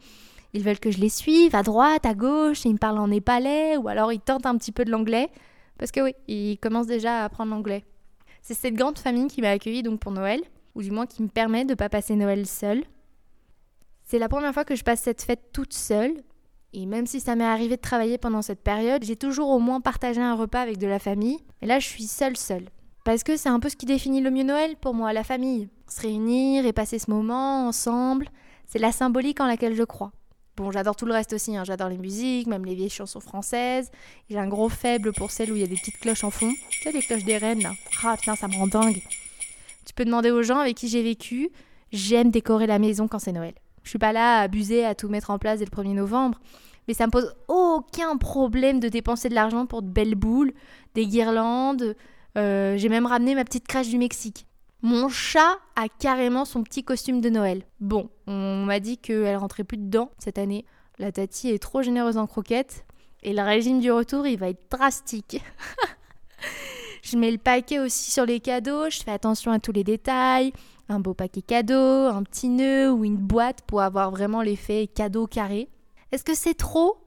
Ils 0.54 0.62
veulent 0.62 0.80
que 0.80 0.92
je 0.92 1.00
les 1.00 1.10
suive 1.10 1.56
à 1.56 1.64
droite, 1.64 2.06
à 2.06 2.14
gauche, 2.14 2.66
ils 2.66 2.74
me 2.74 2.78
parlent 2.78 2.98
en 2.98 3.08
népalais 3.08 3.78
ou 3.78 3.88
alors 3.88 4.12
ils 4.12 4.20
tentent 4.20 4.46
un 4.46 4.58
petit 4.58 4.74
peu 4.74 4.84
de 4.84 4.92
l'anglais. 4.92 5.30
Parce 5.78 5.92
que 5.92 6.02
oui, 6.02 6.14
ils 6.28 6.58
commencent 6.58 6.88
déjà 6.88 7.22
à 7.22 7.26
apprendre 7.26 7.52
l'anglais. 7.52 7.86
C'est 8.42 8.56
cette 8.56 8.74
grande 8.74 9.00
famille 9.00 9.28
qui 9.28 9.42
m'a 9.42 9.52
accueillie 9.52 9.84
donc 9.84 10.02
pour 10.02 10.12
Noël 10.12 10.42
ou 10.76 10.82
du 10.82 10.92
moins 10.92 11.06
qui 11.06 11.24
me 11.24 11.30
permet 11.30 11.64
de 11.64 11.72
ne 11.72 11.76
pas 11.76 11.88
passer 11.88 12.16
Noël 12.16 12.46
seule. 12.46 12.84
C'est 14.04 14.20
la 14.20 14.28
première 14.28 14.54
fois 14.54 14.66
que 14.66 14.76
je 14.76 14.84
passe 14.84 15.02
cette 15.02 15.22
fête 15.22 15.52
toute 15.54 15.74
seule, 15.74 16.14
et 16.74 16.86
même 16.86 17.08
si 17.08 17.20
ça 17.20 17.36
m'est 17.36 17.44
arrivé 17.44 17.76
de 17.76 17.82
travailler 17.82 18.18
pendant 18.18 18.42
cette 18.42 18.64
période, 18.64 19.04
j'ai 19.04 19.16
toujours 19.16 19.50
au 19.50 19.60
moins 19.60 19.82
partagé 19.82 20.22
un 20.22 20.36
repas 20.36 20.62
avec 20.62 20.78
de 20.78 20.88
la 20.88 21.00
famille, 21.00 21.40
et 21.62 21.66
là 21.66 21.80
je 21.80 21.88
suis 21.88 22.06
seule 22.06 22.38
seule. 22.38 22.70
Parce 23.04 23.24
que 23.24 23.38
c'est 23.38 23.50
un 23.50 23.60
peu 23.60 23.70
ce 23.70 23.76
qui 23.76 23.86
définit 23.86 24.22
le 24.22 24.30
mieux 24.30 24.44
Noël 24.44 24.76
pour 24.76 24.94
moi, 24.94 25.14
la 25.14 25.24
famille. 25.24 25.70
Se 25.88 26.02
réunir 26.02 26.66
et 26.66 26.74
passer 26.74 27.00
ce 27.00 27.10
moment 27.10 27.68
ensemble, 27.68 28.28
c'est 28.68 28.80
la 28.80 28.92
symbolique 28.92 29.40
en 29.40 29.48
laquelle 29.48 29.76
je 29.76 29.84
crois. 29.84 30.12
Bon, 30.58 30.72
j'adore 30.72 30.96
tout 30.96 31.06
le 31.06 31.14
reste 31.14 31.34
aussi, 31.34 31.56
hein. 31.56 31.64
j'adore 31.64 31.88
les 31.88 31.98
musiques, 31.98 32.46
même 32.46 32.66
les 32.66 32.76
vieilles 32.76 32.90
chansons 32.90 33.22
françaises. 33.22 33.90
J'ai 34.30 34.38
un 34.38 34.48
gros 34.48 34.68
faible 34.68 35.14
pour 35.14 35.32
celles 35.32 35.52
où 35.52 35.56
il 35.56 35.62
y 35.62 35.64
a 35.64 35.68
des 35.68 35.78
petites 35.78 35.98
cloches 36.00 36.26
en 36.26 36.32
fond. 36.32 36.52
Tu 36.70 36.84
sais, 36.84 36.92
les 36.92 37.02
cloches 37.02 37.24
des 37.24 37.38
reines 37.38 37.64
là. 37.64 37.72
Ah 38.04 38.18
putain, 38.18 38.36
ça 38.36 38.48
me 38.48 38.56
rend 38.56 38.68
dingue. 38.68 39.02
Tu 39.86 39.94
peux 39.96 40.04
demander 40.06 40.32
aux 40.32 40.44
gens 40.44 40.60
avec 40.60 40.76
qui 40.76 40.90
j'ai 40.90 41.02
vécu. 41.02 41.50
J'aime 41.92 42.30
décorer 42.30 42.68
la 42.68 42.78
maison 42.78 43.08
quand 43.08 43.20
c'est 43.20 43.32
Noël. 43.32 43.54
Je 43.90 43.94
suis 43.94 43.98
pas 43.98 44.14
là 44.14 44.38
à 44.38 44.42
abuser, 44.42 44.86
à 44.86 44.94
tout 44.94 45.10
mettre 45.10 45.32
en 45.32 45.40
place 45.40 45.58
dès 45.58 45.66
le 45.66 45.72
1er 45.72 45.96
novembre. 45.96 46.40
Mais 46.88 46.94
ça 46.94 47.08
me 47.08 47.12
pose 47.12 47.34
aucun 47.48 48.18
problème 48.18 48.80
de 48.80 48.88
dépenser 48.88 49.30
de 49.30 49.34
l'argent 49.34 49.66
pour 49.66 49.82
de 49.82 49.88
belles 49.88 50.14
boules, 50.14 50.54
des 50.94 51.08
guirlandes. 51.08 51.96
Euh, 52.38 52.78
j'ai 52.78 52.88
même 52.88 53.08
ramené 53.08 53.34
ma 53.34 53.44
petite 53.44 53.68
crèche 53.68 53.90
du 53.90 53.98
Mexique. 53.98 54.46
Mon 54.84 55.10
chat 55.10 55.58
a 55.76 55.90
carrément 55.90 56.46
son 56.46 56.62
petit 56.62 56.84
costume 56.84 57.20
de 57.20 57.32
Noël. 57.32 57.64
Bon, 57.80 58.12
on 58.28 58.64
m'a 58.64 58.80
dit 58.80 59.00
qu'elle 59.00 59.38
rentrait 59.38 59.64
plus 59.64 59.78
dedans 59.78 60.12
cette 60.20 60.38
année. 60.38 60.66
La 61.00 61.12
tati 61.12 61.50
est 61.50 61.58
trop 61.58 61.82
généreuse 61.82 62.18
en 62.18 62.28
croquettes. 62.28 62.86
Et 63.24 63.34
le 63.34 63.42
régime 63.42 63.80
du 63.80 63.92
retour, 63.92 64.28
il 64.28 64.38
va 64.38 64.50
être 64.50 64.70
drastique. 64.70 65.42
Je 67.02 67.18
mets 67.18 67.32
le 67.32 67.40
paquet 67.40 67.80
aussi 67.80 68.12
sur 68.12 68.28
les 68.28 68.40
cadeaux, 68.40 68.88
je 68.92 69.02
fais 69.02 69.10
attention 69.10 69.52
à 69.52 69.60
tous 69.60 69.72
les 69.72 69.84
détails. 69.84 70.54
Un 70.90 71.00
beau 71.00 71.14
paquet 71.14 71.44
cadeau, 71.44 72.08
un 72.08 72.24
petit 72.24 72.50
nœud 72.50 72.92
ou 72.92 73.06
une 73.06 73.18
boîte 73.18 73.62
pour 73.62 73.82
avoir 73.82 74.10
vraiment 74.10 74.42
l'effet 74.42 74.88
cadeau 74.88 75.28
carré. 75.28 75.70
Est-ce 76.12 76.24
que 76.24 76.34
c'est 76.34 76.56
trop? 76.56 76.98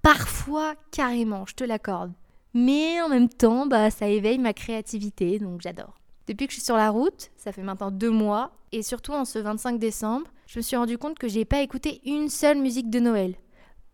Parfois, 0.00 0.74
carrément, 0.90 1.44
je 1.44 1.54
te 1.54 1.64
l'accorde. 1.64 2.12
Mais 2.54 3.02
en 3.02 3.10
même 3.10 3.28
temps, 3.28 3.66
bah, 3.66 3.90
ça 3.90 4.08
éveille 4.08 4.38
ma 4.38 4.54
créativité, 4.54 5.38
donc 5.38 5.60
j'adore. 5.60 5.98
Depuis 6.26 6.46
que 6.46 6.52
je 6.52 6.58
suis 6.58 6.64
sur 6.64 6.76
la 6.76 6.88
route, 6.88 7.30
ça 7.36 7.52
fait 7.52 7.62
maintenant 7.62 7.90
deux 7.90 8.10
mois, 8.10 8.52
et 8.72 8.82
surtout 8.82 9.12
en 9.12 9.26
ce 9.26 9.38
25 9.38 9.78
décembre, 9.78 10.26
je 10.46 10.58
me 10.58 10.62
suis 10.62 10.76
rendu 10.76 10.96
compte 10.96 11.18
que 11.18 11.28
j'ai 11.28 11.44
pas 11.44 11.60
écouté 11.60 12.00
une 12.06 12.30
seule 12.30 12.58
musique 12.58 12.88
de 12.88 13.00
Noël. 13.00 13.34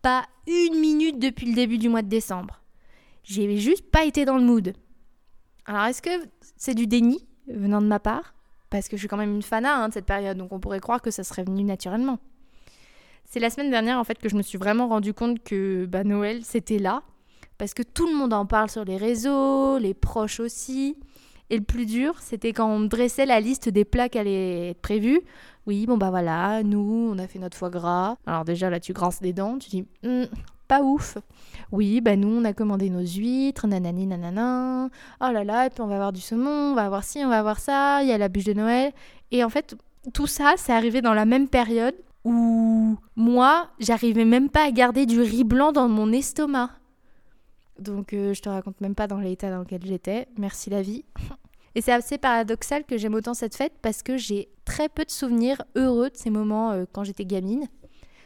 Pas 0.01 0.25
une 0.47 0.79
minute 0.79 1.19
depuis 1.19 1.47
le 1.47 1.55
début 1.55 1.77
du 1.77 1.89
mois 1.89 2.01
de 2.01 2.07
décembre. 2.07 2.61
J'ai 3.23 3.57
juste 3.57 3.89
pas 3.91 4.05
été 4.05 4.23
dans 4.23 4.37
le 4.37 4.43
mood. 4.43 4.73
Alors 5.65 5.85
est-ce 5.85 6.01
que 6.01 6.27
c'est 6.55 6.75
du 6.75 6.87
déni 6.87 7.27
venant 7.47 7.81
de 7.81 7.87
ma 7.87 7.99
part? 7.99 8.35
Parce 8.69 8.87
que 8.87 8.97
je 8.97 9.01
suis 9.01 9.07
quand 9.07 9.17
même 9.17 9.35
une 9.35 9.41
fana 9.41 9.75
hein, 9.83 9.89
de 9.89 9.93
cette 9.93 10.05
période, 10.05 10.37
donc 10.37 10.51
on 10.51 10.59
pourrait 10.59 10.79
croire 10.79 11.01
que 11.01 11.11
ça 11.11 11.23
serait 11.23 11.43
venu 11.43 11.63
naturellement. 11.63 12.19
C'est 13.25 13.39
la 13.39 13.49
semaine 13.49 13.71
dernière 13.71 13.99
en 13.99 14.03
fait 14.03 14.19
que 14.19 14.29
je 14.29 14.35
me 14.35 14.41
suis 14.41 14.57
vraiment 14.57 14.87
rendu 14.87 15.13
compte 15.13 15.43
que 15.43 15.85
bah, 15.85 16.03
Noël 16.03 16.41
c'était 16.43 16.79
là, 16.79 17.03
parce 17.57 17.73
que 17.73 17.83
tout 17.83 18.07
le 18.07 18.15
monde 18.15 18.33
en 18.33 18.45
parle 18.45 18.69
sur 18.69 18.85
les 18.85 18.97
réseaux, 18.97 19.77
les 19.77 19.93
proches 19.93 20.39
aussi. 20.39 20.97
Et 21.51 21.57
le 21.57 21.63
plus 21.63 21.85
dur, 21.85 22.15
c'était 22.21 22.53
quand 22.53 22.67
on 22.67 22.81
dressait 22.81 23.27
la 23.27 23.39
liste 23.39 23.69
des 23.69 23.85
plats 23.85 24.09
qui 24.09 24.17
allaient 24.17 24.71
être 24.71 24.81
prévus. 24.81 25.21
Oui, 25.67 25.85
bon 25.85 25.97
bah 25.97 26.09
voilà, 26.09 26.63
nous, 26.63 27.09
on 27.11 27.19
a 27.19 27.27
fait 27.27 27.37
notre 27.39 27.55
foie 27.55 27.69
gras. 27.69 28.17
Alors 28.25 28.45
déjà 28.45 28.69
là, 28.69 28.79
tu 28.79 28.93
grinces 28.93 29.21
des 29.21 29.33
dents, 29.33 29.59
tu 29.59 29.69
dis, 29.69 29.85
Hum, 30.03 30.25
pas 30.67 30.81
ouf. 30.81 31.17
Oui, 31.71 32.01
bah 32.01 32.15
nous, 32.15 32.29
on 32.29 32.45
a 32.45 32.53
commandé 32.53 32.89
nos 32.89 33.05
huîtres, 33.05 33.67
nanani, 33.67 34.07
nanana. 34.07 34.89
Oh 35.21 35.31
là 35.31 35.43
là, 35.43 35.65
et 35.65 35.69
puis 35.69 35.81
on 35.81 35.87
va 35.87 35.95
avoir 35.95 36.13
du 36.13 36.21
saumon, 36.21 36.71
on 36.71 36.75
va 36.75 36.85
avoir 36.85 37.03
ci, 37.03 37.19
on 37.23 37.29
va 37.29 37.39
avoir 37.39 37.59
ça, 37.59 38.01
il 38.03 38.09
y 38.09 38.11
a 38.11 38.17
la 38.17 38.29
bûche 38.29 38.45
de 38.45 38.53
Noël. 38.53 38.91
Et 39.31 39.43
en 39.43 39.49
fait, 39.49 39.75
tout 40.13 40.27
ça, 40.27 40.53
c'est 40.57 40.73
arrivé 40.73 41.01
dans 41.01 41.13
la 41.13 41.25
même 41.25 41.47
période 41.47 41.95
où 42.23 42.97
moi, 43.15 43.69
j'arrivais 43.79 44.25
même 44.25 44.49
pas 44.49 44.65
à 44.65 44.71
garder 44.71 45.05
du 45.05 45.21
riz 45.21 45.43
blanc 45.43 45.71
dans 45.71 45.87
mon 45.87 46.11
estomac. 46.11 46.71
Donc 47.79 48.13
euh, 48.13 48.33
je 48.33 48.41
te 48.41 48.49
raconte 48.49 48.79
même 48.81 48.95
pas 48.95 49.07
dans 49.07 49.19
l'état 49.19 49.49
dans 49.49 49.59
lequel 49.59 49.85
j'étais. 49.85 50.27
Merci 50.37 50.69
la 50.69 50.81
vie. 50.81 51.03
Et 51.75 51.81
c'est 51.81 51.91
assez 51.91 52.17
paradoxal 52.17 52.85
que 52.85 52.97
j'aime 52.97 53.15
autant 53.15 53.33
cette 53.33 53.55
fête 53.55 53.73
parce 53.81 54.01
que 54.01 54.15
j'ai 54.15 54.47
très 54.63 54.87
peu 54.87 55.03
de 55.03 55.11
souvenirs 55.11 55.61
heureux 55.75 56.09
de 56.09 56.15
ces 56.15 56.29
moments 56.29 56.71
euh, 56.71 56.85
quand 56.91 57.03
j'étais 57.03 57.25
gamine. 57.25 57.67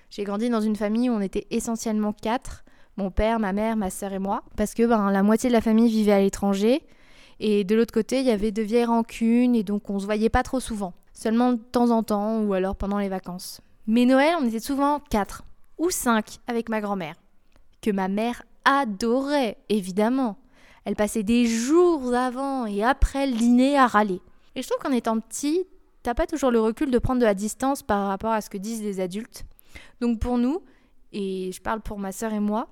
J'ai 0.09 0.23
grandi 0.23 0.49
dans 0.49 0.61
une 0.61 0.75
famille 0.75 1.09
où 1.09 1.13
on 1.13 1.21
était 1.21 1.45
essentiellement 1.51 2.13
quatre, 2.13 2.63
mon 2.97 3.11
père, 3.11 3.39
ma 3.39 3.53
mère, 3.53 3.77
ma 3.77 3.89
sœur 3.89 4.11
et 4.13 4.19
moi, 4.19 4.43
parce 4.57 4.73
que 4.73 4.85
ben, 4.85 5.11
la 5.11 5.23
moitié 5.23 5.49
de 5.49 5.53
la 5.53 5.61
famille 5.61 5.89
vivait 5.89 6.11
à 6.11 6.19
l'étranger. 6.19 6.83
Et 7.39 7.63
de 7.63 7.75
l'autre 7.75 7.93
côté, 7.93 8.19
il 8.19 8.25
y 8.25 8.31
avait 8.31 8.51
de 8.51 8.61
vieilles 8.61 8.85
rancunes 8.85 9.55
et 9.55 9.63
donc 9.63 9.89
on 9.89 9.99
se 9.99 10.05
voyait 10.05 10.29
pas 10.29 10.43
trop 10.43 10.59
souvent. 10.59 10.93
Seulement 11.13 11.53
de 11.53 11.57
temps 11.57 11.91
en 11.91 12.03
temps 12.03 12.41
ou 12.41 12.53
alors 12.53 12.75
pendant 12.75 12.97
les 12.97 13.09
vacances. 13.09 13.61
Mais 13.87 14.05
Noël, 14.05 14.35
on 14.39 14.47
était 14.47 14.59
souvent 14.59 14.99
quatre 14.99 15.43
ou 15.77 15.89
cinq 15.89 16.39
avec 16.47 16.69
ma 16.69 16.81
grand-mère, 16.81 17.15
que 17.81 17.91
ma 17.91 18.07
mère 18.07 18.43
adorait, 18.65 19.57
évidemment. 19.69 20.37
Elle 20.85 20.95
passait 20.95 21.23
des 21.23 21.45
jours 21.45 22.13
avant 22.13 22.65
et 22.65 22.83
après 22.83 23.27
le 23.27 23.75
à 23.77 23.87
râler. 23.87 24.21
Et 24.55 24.61
je 24.61 24.67
trouve 24.67 24.81
qu'en 24.81 24.91
étant 24.91 25.19
petit, 25.19 25.65
t'as 26.03 26.13
pas 26.13 26.27
toujours 26.27 26.51
le 26.51 26.59
recul 26.59 26.91
de 26.91 26.99
prendre 26.99 27.21
de 27.21 27.25
la 27.25 27.33
distance 27.33 27.83
par 27.83 28.07
rapport 28.07 28.31
à 28.31 28.41
ce 28.41 28.49
que 28.49 28.57
disent 28.57 28.81
les 28.81 28.99
adultes. 28.99 29.45
Donc 30.01 30.19
pour 30.19 30.37
nous, 30.37 30.61
et 31.11 31.51
je 31.51 31.61
parle 31.61 31.81
pour 31.81 31.99
ma 31.99 32.11
sœur 32.11 32.33
et 32.33 32.39
moi, 32.39 32.67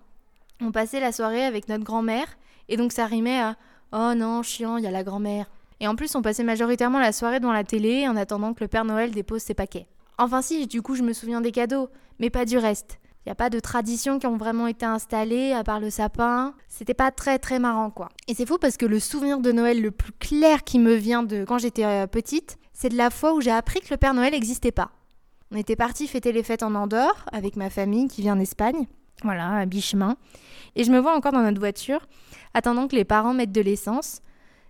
on 0.62 0.72
passait 0.72 1.00
la 1.00 1.12
soirée 1.12 1.44
avec 1.44 1.70
notre 1.70 1.84
grand-mère, 1.84 2.38
et 2.70 2.78
donc 2.78 2.92
ça 2.92 3.06
rimait 3.06 3.40
à 3.40 3.56
Oh 3.94 4.14
non, 4.16 4.44
chiant, 4.44 4.78
il 4.78 4.84
y 4.84 4.88
a 4.88 4.92
la 4.92 5.04
grand-mère. 5.04 5.50
Et 5.80 5.88
en 5.88 5.96
plus, 5.96 6.16
on 6.16 6.22
passait 6.22 6.44
majoritairement 6.44 7.00
la 7.00 7.12
soirée 7.12 7.40
devant 7.40 7.54
la 7.54 7.64
télé 7.64 8.08
en 8.08 8.16
attendant 8.16 8.54
que 8.54 8.64
le 8.64 8.68
Père 8.68 8.84
Noël 8.84 9.12
dépose 9.12 9.42
ses 9.42 9.54
paquets. 9.54 9.88
Enfin 10.18 10.42
si, 10.42 10.68
du 10.68 10.82
coup, 10.82 10.96
je 10.96 11.04
me 11.04 11.14
souviens 11.14 11.42
des 11.42 11.52
cadeaux, 11.52 11.90
mais 12.20 12.30
pas 12.30 12.46
du 12.46 12.58
reste. 12.58 13.00
Il 13.26 13.30
n'y 13.30 13.34
a 13.34 13.36
pas 13.36 13.50
de 13.50 13.60
traditions 13.60 14.20
qui 14.20 14.28
ont 14.28 14.38
vraiment 14.38 14.68
été 14.68 14.86
installées, 14.86 15.52
à 15.52 15.64
part 15.64 15.82
le 15.82 15.90
sapin. 15.90 16.54
C'était 16.70 16.94
pas 16.94 17.12
très 17.12 17.40
très 17.40 17.60
marrant 17.60 17.90
quoi. 17.90 18.08
Et 18.30 18.34
c'est 18.34 18.46
fou 18.46 18.58
parce 18.58 18.78
que 18.78 18.86
le 18.86 19.02
souvenir 19.02 19.40
de 19.40 19.52
Noël 19.52 19.82
le 19.82 19.92
plus 19.92 20.14
clair 20.14 20.64
qui 20.64 20.80
me 20.80 20.94
vient 20.94 21.24
de 21.24 21.44
quand 21.44 21.58
j'étais 21.58 21.84
euh, 21.84 22.08
petite, 22.08 22.58
c'est 22.72 22.88
de 22.88 22.96
la 22.96 23.10
fois 23.10 23.34
où 23.34 23.42
j'ai 23.42 23.52
appris 23.52 23.82
que 23.82 23.88
le 23.92 23.98
Père 23.98 24.14
Noël 24.14 24.32
n'existait 24.32 24.72
pas. 24.72 24.92
On 25.52 25.56
était 25.56 25.76
parti 25.76 26.08
fêter 26.08 26.32
les 26.32 26.44
fêtes 26.44 26.64
en 26.64 26.76
Andorre 26.76 27.26
avec 27.32 27.56
ma 27.56 27.70
famille 27.70 28.08
qui 28.08 28.22
vient 28.22 28.36
d'Espagne. 28.36 28.86
Voilà, 29.24 29.58
à 29.58 29.66
Bichemin. 29.66 30.18
Et 30.76 30.84
je 30.84 30.92
me 30.92 31.00
vois 31.00 31.16
encore 31.16 31.32
dans 31.32 31.42
notre 31.42 31.60
voiture, 31.60 32.08
attendant 32.54 32.88
que 32.88 32.96
les 32.96 33.06
parents 33.06 33.34
mettent 33.34 33.52
de 33.52 33.62
l'essence. 33.62 34.22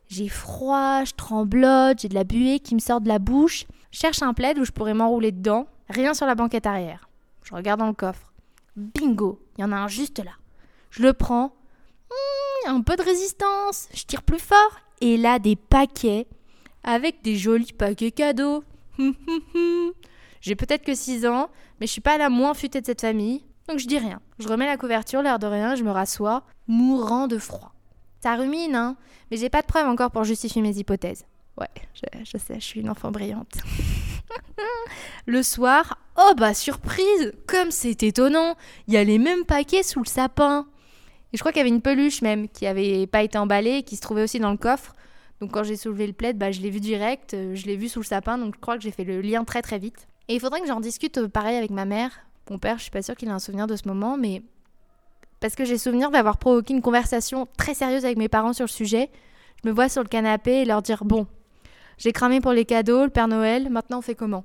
J'ai 0.08 0.30
froid, 0.30 1.04
je 1.04 1.14
tremblote, 1.14 2.00
j'ai 2.00 2.08
de 2.08 2.14
la 2.14 2.24
buée 2.24 2.60
qui 2.60 2.76
me 2.76 2.80
sort 2.80 3.02
de 3.02 3.10
la 3.10 3.20
bouche. 3.20 3.66
Je 3.92 4.00
cherche 4.00 4.22
un 4.22 4.34
plaid 4.34 4.58
où 4.58 4.64
je 4.64 4.72
pourrais 4.72 4.94
m'enrouler 4.94 5.32
dedans. 5.32 5.68
Rien 5.90 6.14
sur 6.14 6.26
la 6.26 6.36
banquette 6.36 6.66
arrière. 6.66 7.10
Je 7.44 7.54
regarde 7.54 7.80
dans 7.80 7.88
le 7.88 7.94
coffre. 7.94 8.32
Bingo, 8.76 9.42
il 9.58 9.62
y 9.62 9.64
en 9.64 9.72
a 9.72 9.78
un 9.78 9.88
juste 9.88 10.20
là. 10.20 10.32
Je 10.92 11.02
le 11.02 11.14
prends. 11.14 11.54
Mmh, 12.10 12.70
un 12.70 12.82
peu 12.82 12.96
de 12.96 13.02
résistance. 13.02 13.90
Je 13.94 14.04
tire 14.04 14.24
plus 14.24 14.40
fort. 14.40 14.80
Et 15.02 15.18
là, 15.18 15.40
des 15.40 15.56
paquets 15.56 16.28
avec 16.84 17.22
des 17.22 17.36
jolis 17.36 17.74
paquets 17.74 18.12
cadeaux. 18.12 18.64
J'ai 20.48 20.56
peut-être 20.56 20.84
que 20.84 20.96
6 20.96 21.26
ans, 21.26 21.50
mais 21.80 21.88
je 21.88 21.92
suis 21.92 22.00
pas 22.00 22.18
la 22.18 22.30
moins 22.30 22.54
futée 22.54 22.80
de 22.80 22.86
cette 22.86 23.02
famille. 23.02 23.44
Donc 23.68 23.80
je 23.80 23.86
dis 23.86 23.98
rien. 23.98 24.22
Je 24.40 24.48
remets 24.48 24.66
la 24.66 24.78
couverture, 24.78 25.22
l'air 25.22 25.40
de 25.40 25.46
rien, 25.46 25.76
je 25.76 25.84
me 25.84 25.92
rassois, 25.92 26.44
mourant 26.70 27.28
de 27.28 27.38
froid. 27.38 27.74
Ça 28.24 28.34
rumine, 28.36 28.74
hein, 28.74 28.96
mais 29.30 29.36
j'ai 29.36 29.50
pas 29.50 29.62
de 29.62 29.68
preuves 29.68 29.88
encore 29.88 30.10
pour 30.10 30.24
justifier 30.24 30.62
mes 30.62 30.78
hypothèses. 30.78 31.26
Ouais, 31.60 31.68
je, 31.94 32.24
je 32.24 32.38
sais, 32.38 32.56
je 32.56 32.64
suis 32.64 32.80
une 32.80 32.90
enfant 32.90 33.12
brillante. 33.12 33.58
le 35.26 35.44
soir, 35.44 36.00
oh 36.16 36.32
bah 36.38 36.54
surprise, 36.54 37.34
comme 37.46 37.72
c'est 37.72 38.02
étonnant, 38.04 38.56
il 38.88 38.94
y 38.94 38.98
a 38.98 39.04
les 39.04 39.18
mêmes 39.18 39.44
paquets 39.44 39.84
sous 39.84 40.00
le 40.00 40.08
sapin. 40.08 40.66
Et 41.34 41.38
je 41.38 41.40
crois 41.42 41.52
qu'il 41.52 41.60
y 41.60 41.66
avait 41.66 41.76
une 41.76 41.82
peluche 41.82 42.22
même 42.22 42.48
qui 42.48 42.68
avait 42.68 43.06
pas 43.06 43.22
été 43.22 43.38
emballée, 43.38 43.84
qui 43.84 43.98
se 43.98 44.02
trouvait 44.02 44.24
aussi 44.24 44.40
dans 44.40 44.52
le 44.52 44.58
coffre. 44.58 44.96
Donc 45.42 45.52
quand 45.52 45.64
j'ai 45.64 45.76
soulevé 45.76 46.08
le 46.08 46.14
plaid, 46.14 46.38
bah, 46.38 46.52
je 46.52 46.62
l'ai 46.62 46.70
vu 46.70 46.80
direct, 46.80 47.34
euh, 47.34 47.54
je 47.54 47.66
l'ai 47.66 47.76
vu 47.76 47.90
sous 47.90 48.00
le 48.00 48.06
sapin, 48.06 48.38
donc 48.38 48.56
je 48.56 48.62
crois 48.62 48.78
que 48.78 48.84
j'ai 48.84 48.92
fait 48.92 49.04
le 49.04 49.20
lien 49.20 49.44
très 49.44 49.62
très 49.62 49.78
vite. 49.78 50.08
Et 50.28 50.36
il 50.36 50.40
faudrait 50.40 50.62
que 50.62 50.68
j'en 50.68 50.80
discute 50.80 51.18
euh, 51.18 51.28
pareil 51.28 51.58
avec 51.58 51.72
ma 51.72 51.86
mère. 51.86 52.12
Mon 52.50 52.60
père, 52.60 52.78
je 52.78 52.84
suis 52.84 52.92
pas 52.92 53.02
sûre 53.02 53.16
qu'il 53.16 53.30
a 53.30 53.34
un 53.34 53.40
souvenir 53.40 53.68
de 53.68 53.76
ce 53.76 53.88
moment, 53.88 54.18
mais 54.18 54.42
parce 55.40 55.56
que 55.56 55.66
j'ai 55.66 55.78
souvenir 55.78 56.12
d'avoir 56.12 56.38
provoqué 56.38 56.74
une 56.74 56.82
conversation 56.82 57.48
très 57.58 57.74
sérieuse 57.74 58.06
avec 58.06 58.18
mes 58.18 58.30
parents 58.30 58.54
sur 58.54 58.66
le 58.66 58.70
sujet. 58.70 59.10
Je 59.64 59.70
me 59.70 59.74
vois 59.74 59.90
sur 59.90 60.04
le 60.04 60.08
canapé 60.08 60.62
et 60.62 60.66
leur 60.66 60.82
dire 60.82 61.04
bon, 61.04 61.28
j'ai 61.98 62.12
cramé 62.12 62.42
pour 62.42 62.52
les 62.52 62.66
cadeaux, 62.66 63.04
le 63.04 63.10
Père 63.10 63.28
Noël, 63.28 63.70
maintenant 63.70 64.00
on 64.00 64.02
fait 64.02 64.16
comment? 64.16 64.44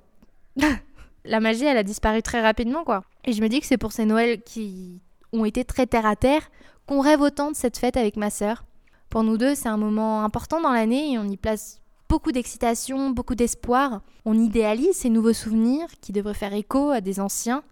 La 1.24 1.38
magie, 1.38 1.64
elle 1.64 1.76
a 1.76 1.84
disparu 1.84 2.20
très 2.22 2.40
rapidement, 2.40 2.82
quoi. 2.82 3.04
Et 3.24 3.32
je 3.32 3.42
me 3.42 3.48
dis 3.48 3.60
que 3.60 3.66
c'est 3.66 3.78
pour 3.78 3.92
ces 3.92 4.04
Noëls 4.04 4.42
qui 4.42 5.00
ont 5.32 5.44
été 5.44 5.64
très 5.64 5.86
terre 5.86 6.06
à 6.06 6.16
terre 6.16 6.50
qu'on 6.86 7.00
rêve 7.00 7.20
autant 7.20 7.50
de 7.50 7.56
cette 7.56 7.78
fête 7.78 7.96
avec 7.96 8.16
ma 8.16 8.30
sœur. 8.30 8.64
Pour 9.08 9.22
nous 9.22 9.36
deux, 9.36 9.54
c'est 9.54 9.68
un 9.68 9.76
moment 9.76 10.24
important 10.24 10.60
dans 10.60 10.72
l'année 10.72 11.12
et 11.12 11.18
on 11.18 11.24
y 11.24 11.36
place 11.36 11.81
beaucoup 12.12 12.30
d'excitation, 12.30 13.08
beaucoup 13.08 13.34
d'espoir. 13.34 14.02
On 14.26 14.38
idéalise 14.38 14.96
ces 14.96 15.08
nouveaux 15.08 15.32
souvenirs 15.32 15.86
qui 16.02 16.12
devraient 16.12 16.34
faire 16.34 16.52
écho 16.52 16.90
à 16.90 17.00
des 17.00 17.20
anciens. 17.20 17.64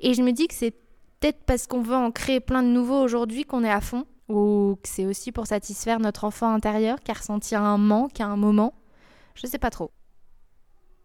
Et 0.00 0.14
je 0.14 0.22
me 0.22 0.32
dis 0.32 0.48
que 0.48 0.54
c'est 0.54 0.70
peut-être 0.70 1.44
parce 1.44 1.66
qu'on 1.66 1.82
veut 1.82 1.94
en 1.94 2.10
créer 2.10 2.40
plein 2.40 2.62
de 2.62 2.68
nouveaux 2.68 2.98
aujourd'hui 2.98 3.44
qu'on 3.44 3.62
est 3.62 3.70
à 3.70 3.82
fond, 3.82 4.06
ou 4.30 4.78
que 4.82 4.88
c'est 4.88 5.04
aussi 5.04 5.32
pour 5.32 5.46
satisfaire 5.46 6.00
notre 6.00 6.24
enfant 6.24 6.50
intérieur 6.50 6.98
qui 7.00 7.10
a 7.10 7.14
ressenti 7.14 7.54
un 7.54 7.76
manque 7.76 8.22
à 8.22 8.24
un 8.24 8.36
moment. 8.36 8.72
Je 9.34 9.46
sais 9.46 9.58
pas 9.58 9.68
trop. 9.68 9.90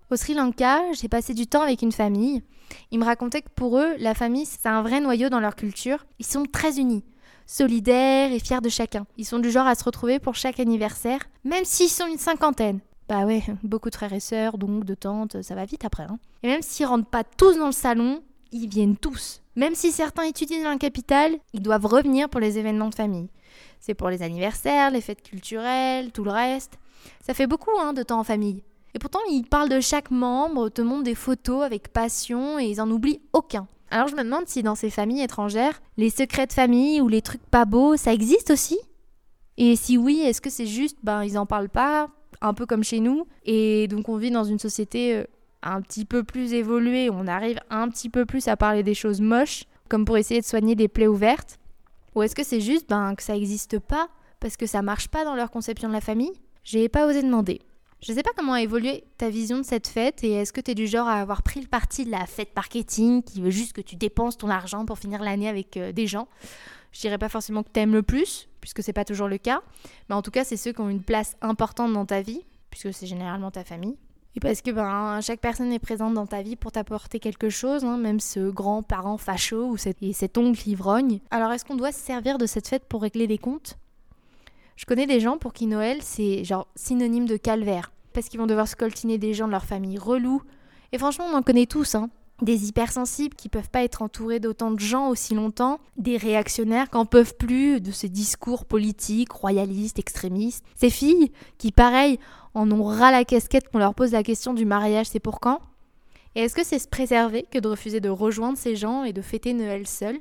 Au 0.09 0.15
Sri 0.15 0.33
Lanka, 0.33 0.79
j'ai 0.93 1.09
passé 1.09 1.33
du 1.33 1.47
temps 1.47 1.63
avec 1.63 1.81
une 1.81 1.91
famille. 1.91 2.43
Ils 2.91 2.99
me 2.99 3.03
racontaient 3.03 3.41
que 3.41 3.51
pour 3.53 3.77
eux, 3.77 3.95
la 3.99 4.13
famille, 4.13 4.45
c'est 4.45 4.67
un 4.67 4.83
vrai 4.83 5.01
noyau 5.01 5.27
dans 5.27 5.41
leur 5.41 5.57
culture. 5.57 6.05
Ils 6.17 6.25
sont 6.25 6.45
très 6.45 6.79
unis, 6.79 7.03
solidaires 7.51 8.31
et 8.31 8.39
fiers 8.39 8.61
de 8.61 8.69
chacun. 8.69 9.05
Ils 9.17 9.25
sont 9.25 9.39
du 9.39 9.51
genre 9.51 9.67
à 9.67 9.75
se 9.75 9.83
retrouver 9.83 10.19
pour 10.19 10.35
chaque 10.35 10.59
anniversaire, 10.59 11.19
même 11.43 11.65
s'ils 11.65 11.89
sont 11.89 12.07
une 12.07 12.17
cinquantaine. 12.17 12.79
Bah 13.09 13.25
ouais, 13.25 13.43
beaucoup 13.61 13.89
de 13.89 13.95
frères 13.95 14.13
et 14.13 14.21
sœurs, 14.21 14.57
donc 14.57 14.85
de 14.85 14.95
tantes, 14.95 15.41
ça 15.41 15.53
va 15.53 15.65
vite 15.65 15.83
après. 15.83 16.03
Hein. 16.03 16.17
Et 16.43 16.47
même 16.47 16.61
s'ils 16.61 16.85
rentrent 16.85 17.09
pas 17.09 17.25
tous 17.25 17.57
dans 17.57 17.65
le 17.65 17.73
salon, 17.73 18.23
ils 18.53 18.69
viennent 18.69 18.95
tous. 18.95 19.41
Même 19.57 19.75
si 19.75 19.91
certains 19.91 20.23
étudient 20.23 20.63
dans 20.63 20.69
la 20.69 20.77
capitale, 20.77 21.33
ils 21.51 21.61
doivent 21.61 21.85
revenir 21.85 22.29
pour 22.29 22.39
les 22.39 22.57
événements 22.57 22.87
de 22.87 22.95
famille. 22.95 23.27
C'est 23.81 23.95
pour 23.95 24.09
les 24.09 24.23
anniversaires, 24.23 24.89
les 24.89 25.01
fêtes 25.01 25.21
culturelles, 25.21 26.13
tout 26.13 26.23
le 26.23 26.31
reste. 26.31 26.79
Ça 27.19 27.33
fait 27.33 27.47
beaucoup 27.47 27.77
hein, 27.81 27.91
de 27.91 28.03
temps 28.03 28.19
en 28.19 28.23
famille. 28.23 28.63
Et 28.93 28.99
pourtant, 28.99 29.19
ils 29.29 29.43
parlent 29.43 29.69
de 29.69 29.81
chaque 29.81 30.09
membre, 30.09 30.69
te 30.69 30.81
montrent 30.81 31.03
des 31.03 31.15
photos 31.15 31.63
avec 31.63 31.91
passion 31.91 32.59
et 32.59 32.65
ils 32.65 32.79
en 32.79 32.89
oublient 32.89 33.21
aucun. 33.33 33.67
Alors 33.91 34.07
je 34.07 34.15
me 34.15 34.23
demande 34.23 34.47
si 34.47 34.63
dans 34.63 34.75
ces 34.75 34.89
familles 34.89 35.21
étrangères, 35.21 35.81
les 35.97 36.09
secrets 36.09 36.47
de 36.47 36.53
famille 36.53 37.01
ou 37.01 37.09
les 37.09 37.21
trucs 37.21 37.45
pas 37.45 37.65
beaux, 37.65 37.97
ça 37.97 38.13
existe 38.13 38.49
aussi? 38.49 38.79
Et 39.57 39.75
si 39.75 39.97
oui, 39.97 40.21
est-ce 40.21 40.39
que 40.39 40.49
c'est 40.49 40.65
juste, 40.65 40.97
ben 41.03 41.25
ils 41.25 41.37
en 41.37 41.45
parlent 41.45 41.69
pas, 41.69 42.09
un 42.39 42.53
peu 42.53 42.65
comme 42.65 42.85
chez 42.85 43.01
nous, 43.01 43.27
et 43.43 43.89
donc 43.89 44.07
on 44.07 44.15
vit 44.15 44.31
dans 44.31 44.45
une 44.45 44.59
société 44.59 45.17
euh, 45.17 45.25
un 45.61 45.81
petit 45.81 46.05
peu 46.05 46.23
plus 46.23 46.53
évoluée, 46.53 47.09
on 47.11 47.27
arrive 47.27 47.59
un 47.69 47.89
petit 47.89 48.09
peu 48.09 48.25
plus 48.25 48.47
à 48.47 48.55
parler 48.55 48.81
des 48.81 48.93
choses 48.93 49.19
moches, 49.19 49.65
comme 49.89 50.05
pour 50.05 50.17
essayer 50.17 50.39
de 50.39 50.45
soigner 50.45 50.75
des 50.75 50.87
plaies 50.87 51.07
ouvertes? 51.07 51.59
Ou 52.15 52.23
est-ce 52.23 52.35
que 52.35 52.45
c'est 52.45 52.61
juste 52.61 52.89
ben, 52.89 53.13
que 53.15 53.23
ça 53.23 53.33
n'existe 53.33 53.77
pas, 53.77 54.07
parce 54.39 54.55
que 54.55 54.67
ça 54.67 54.81
marche 54.81 55.09
pas 55.09 55.25
dans 55.25 55.35
leur 55.35 55.51
conception 55.51 55.89
de 55.89 55.93
la 55.93 56.01
famille? 56.01 56.31
J'ai 56.63 56.87
pas 56.87 57.07
osé 57.07 57.23
demander. 57.23 57.59
Je 58.01 58.13
sais 58.13 58.23
pas 58.23 58.31
comment 58.35 58.53
a 58.53 58.61
évolué 58.63 59.03
ta 59.19 59.29
vision 59.29 59.59
de 59.59 59.63
cette 59.63 59.87
fête 59.87 60.23
et 60.23 60.31
est-ce 60.31 60.51
que 60.51 60.59
tu 60.59 60.71
es 60.71 60.75
du 60.75 60.87
genre 60.87 61.07
à 61.07 61.21
avoir 61.21 61.43
pris 61.43 61.61
le 61.61 61.67
parti 61.67 62.03
de 62.03 62.09
la 62.09 62.25
fête 62.25 62.49
marketing 62.55 63.21
qui 63.21 63.41
veut 63.41 63.51
juste 63.51 63.73
que 63.73 63.81
tu 63.81 63.95
dépenses 63.95 64.39
ton 64.39 64.49
argent 64.49 64.87
pour 64.87 64.97
finir 64.97 65.21
l'année 65.21 65.47
avec 65.47 65.77
euh, 65.77 65.91
des 65.91 66.07
gens? 66.07 66.27
Je 66.93 66.99
dirais 66.99 67.19
pas 67.19 67.29
forcément 67.29 67.61
que 67.61 67.69
t'aimes 67.69 67.93
le 67.93 68.01
plus, 68.01 68.49
puisque 68.59 68.81
c'est 68.81 68.91
pas 68.91 69.05
toujours 69.05 69.27
le 69.27 69.37
cas, 69.37 69.61
mais 70.09 70.15
en 70.15 70.23
tout 70.23 70.31
cas, 70.31 70.43
c'est 70.43 70.57
ceux 70.57 70.73
qui 70.73 70.81
ont 70.81 70.89
une 70.89 71.03
place 71.03 71.37
importante 71.41 71.93
dans 71.93 72.07
ta 72.07 72.21
vie, 72.21 72.41
puisque 72.71 72.91
c'est 72.91 73.05
généralement 73.05 73.51
ta 73.51 73.63
famille. 73.63 73.97
Et 74.35 74.39
parce 74.39 74.61
que 74.61 74.71
ben, 74.71 75.21
chaque 75.21 75.39
personne 75.39 75.71
est 75.71 75.79
présente 75.79 76.15
dans 76.15 76.25
ta 76.25 76.41
vie 76.41 76.55
pour 76.55 76.71
t'apporter 76.71 77.19
quelque 77.19 77.49
chose, 77.49 77.85
hein, 77.85 77.97
même 77.97 78.19
ce 78.19 78.49
grand-parent 78.49 79.17
facho 79.17 79.67
ou 79.67 79.75
et 80.01 80.13
cet 80.13 80.37
oncle 80.39 80.67
ivrogne. 80.67 81.19
Alors 81.29 81.51
est-ce 81.51 81.65
qu'on 81.65 81.75
doit 81.75 81.91
se 81.91 81.99
servir 81.99 82.39
de 82.39 82.47
cette 82.47 82.67
fête 82.67 82.85
pour 82.85 83.03
régler 83.03 83.27
des 83.27 83.37
comptes? 83.37 83.77
Je 84.75 84.85
connais 84.85 85.07
des 85.07 85.19
gens 85.19 85.37
pour 85.37 85.53
qui 85.53 85.67
Noël 85.67 85.99
c'est 86.01 86.43
genre 86.43 86.67
synonyme 86.75 87.27
de 87.27 87.37
calvaire. 87.37 87.91
parce 88.13 88.27
qu'ils 88.27 88.39
vont 88.39 88.47
devoir 88.47 88.67
scoltiner 88.67 89.17
des 89.17 89.33
gens 89.33 89.47
de 89.47 89.51
leur 89.51 89.65
famille 89.65 89.97
relous. 89.97 90.41
Et 90.91 90.97
franchement, 90.97 91.25
on 91.31 91.35
en 91.37 91.41
connaît 91.41 91.65
tous, 91.65 91.95
hein. 91.95 92.09
Des 92.41 92.67
hypersensibles 92.67 93.35
qui 93.35 93.49
peuvent 93.49 93.69
pas 93.69 93.83
être 93.83 94.01
entourés 94.01 94.39
d'autant 94.39 94.71
de 94.71 94.79
gens 94.79 95.09
aussi 95.09 95.35
longtemps, 95.35 95.79
des 95.97 96.17
réactionnaires 96.17 96.89
qui 96.89 96.97
en 96.97 97.05
peuvent 97.05 97.35
plus 97.37 97.79
de 97.79 97.91
ces 97.91 98.09
discours 98.09 98.65
politiques, 98.65 99.31
royalistes, 99.31 99.99
extrémistes. 99.99 100.65
Ces 100.75 100.89
filles 100.89 101.31
qui, 101.59 101.71
pareil, 101.71 102.17
en 102.55 102.71
ont 102.71 102.83
ras 102.83 103.11
la 103.11 103.25
casquette 103.25 103.69
qu'on 103.69 103.77
leur 103.77 103.93
pose 103.93 104.11
la 104.11 104.23
question 104.23 104.55
du 104.55 104.65
mariage, 104.65 105.05
c'est 105.05 105.19
pour 105.19 105.39
quand? 105.39 105.59
Et 106.33 106.41
est-ce 106.41 106.55
que 106.55 106.65
c'est 106.65 106.79
se 106.79 106.87
préserver 106.87 107.45
que 107.51 107.59
de 107.59 107.67
refuser 107.67 107.99
de 107.99 108.09
rejoindre 108.09 108.57
ces 108.57 108.75
gens 108.75 109.03
et 109.03 109.13
de 109.13 109.21
fêter 109.21 109.53
Noël 109.53 109.85
seul? 109.85 110.17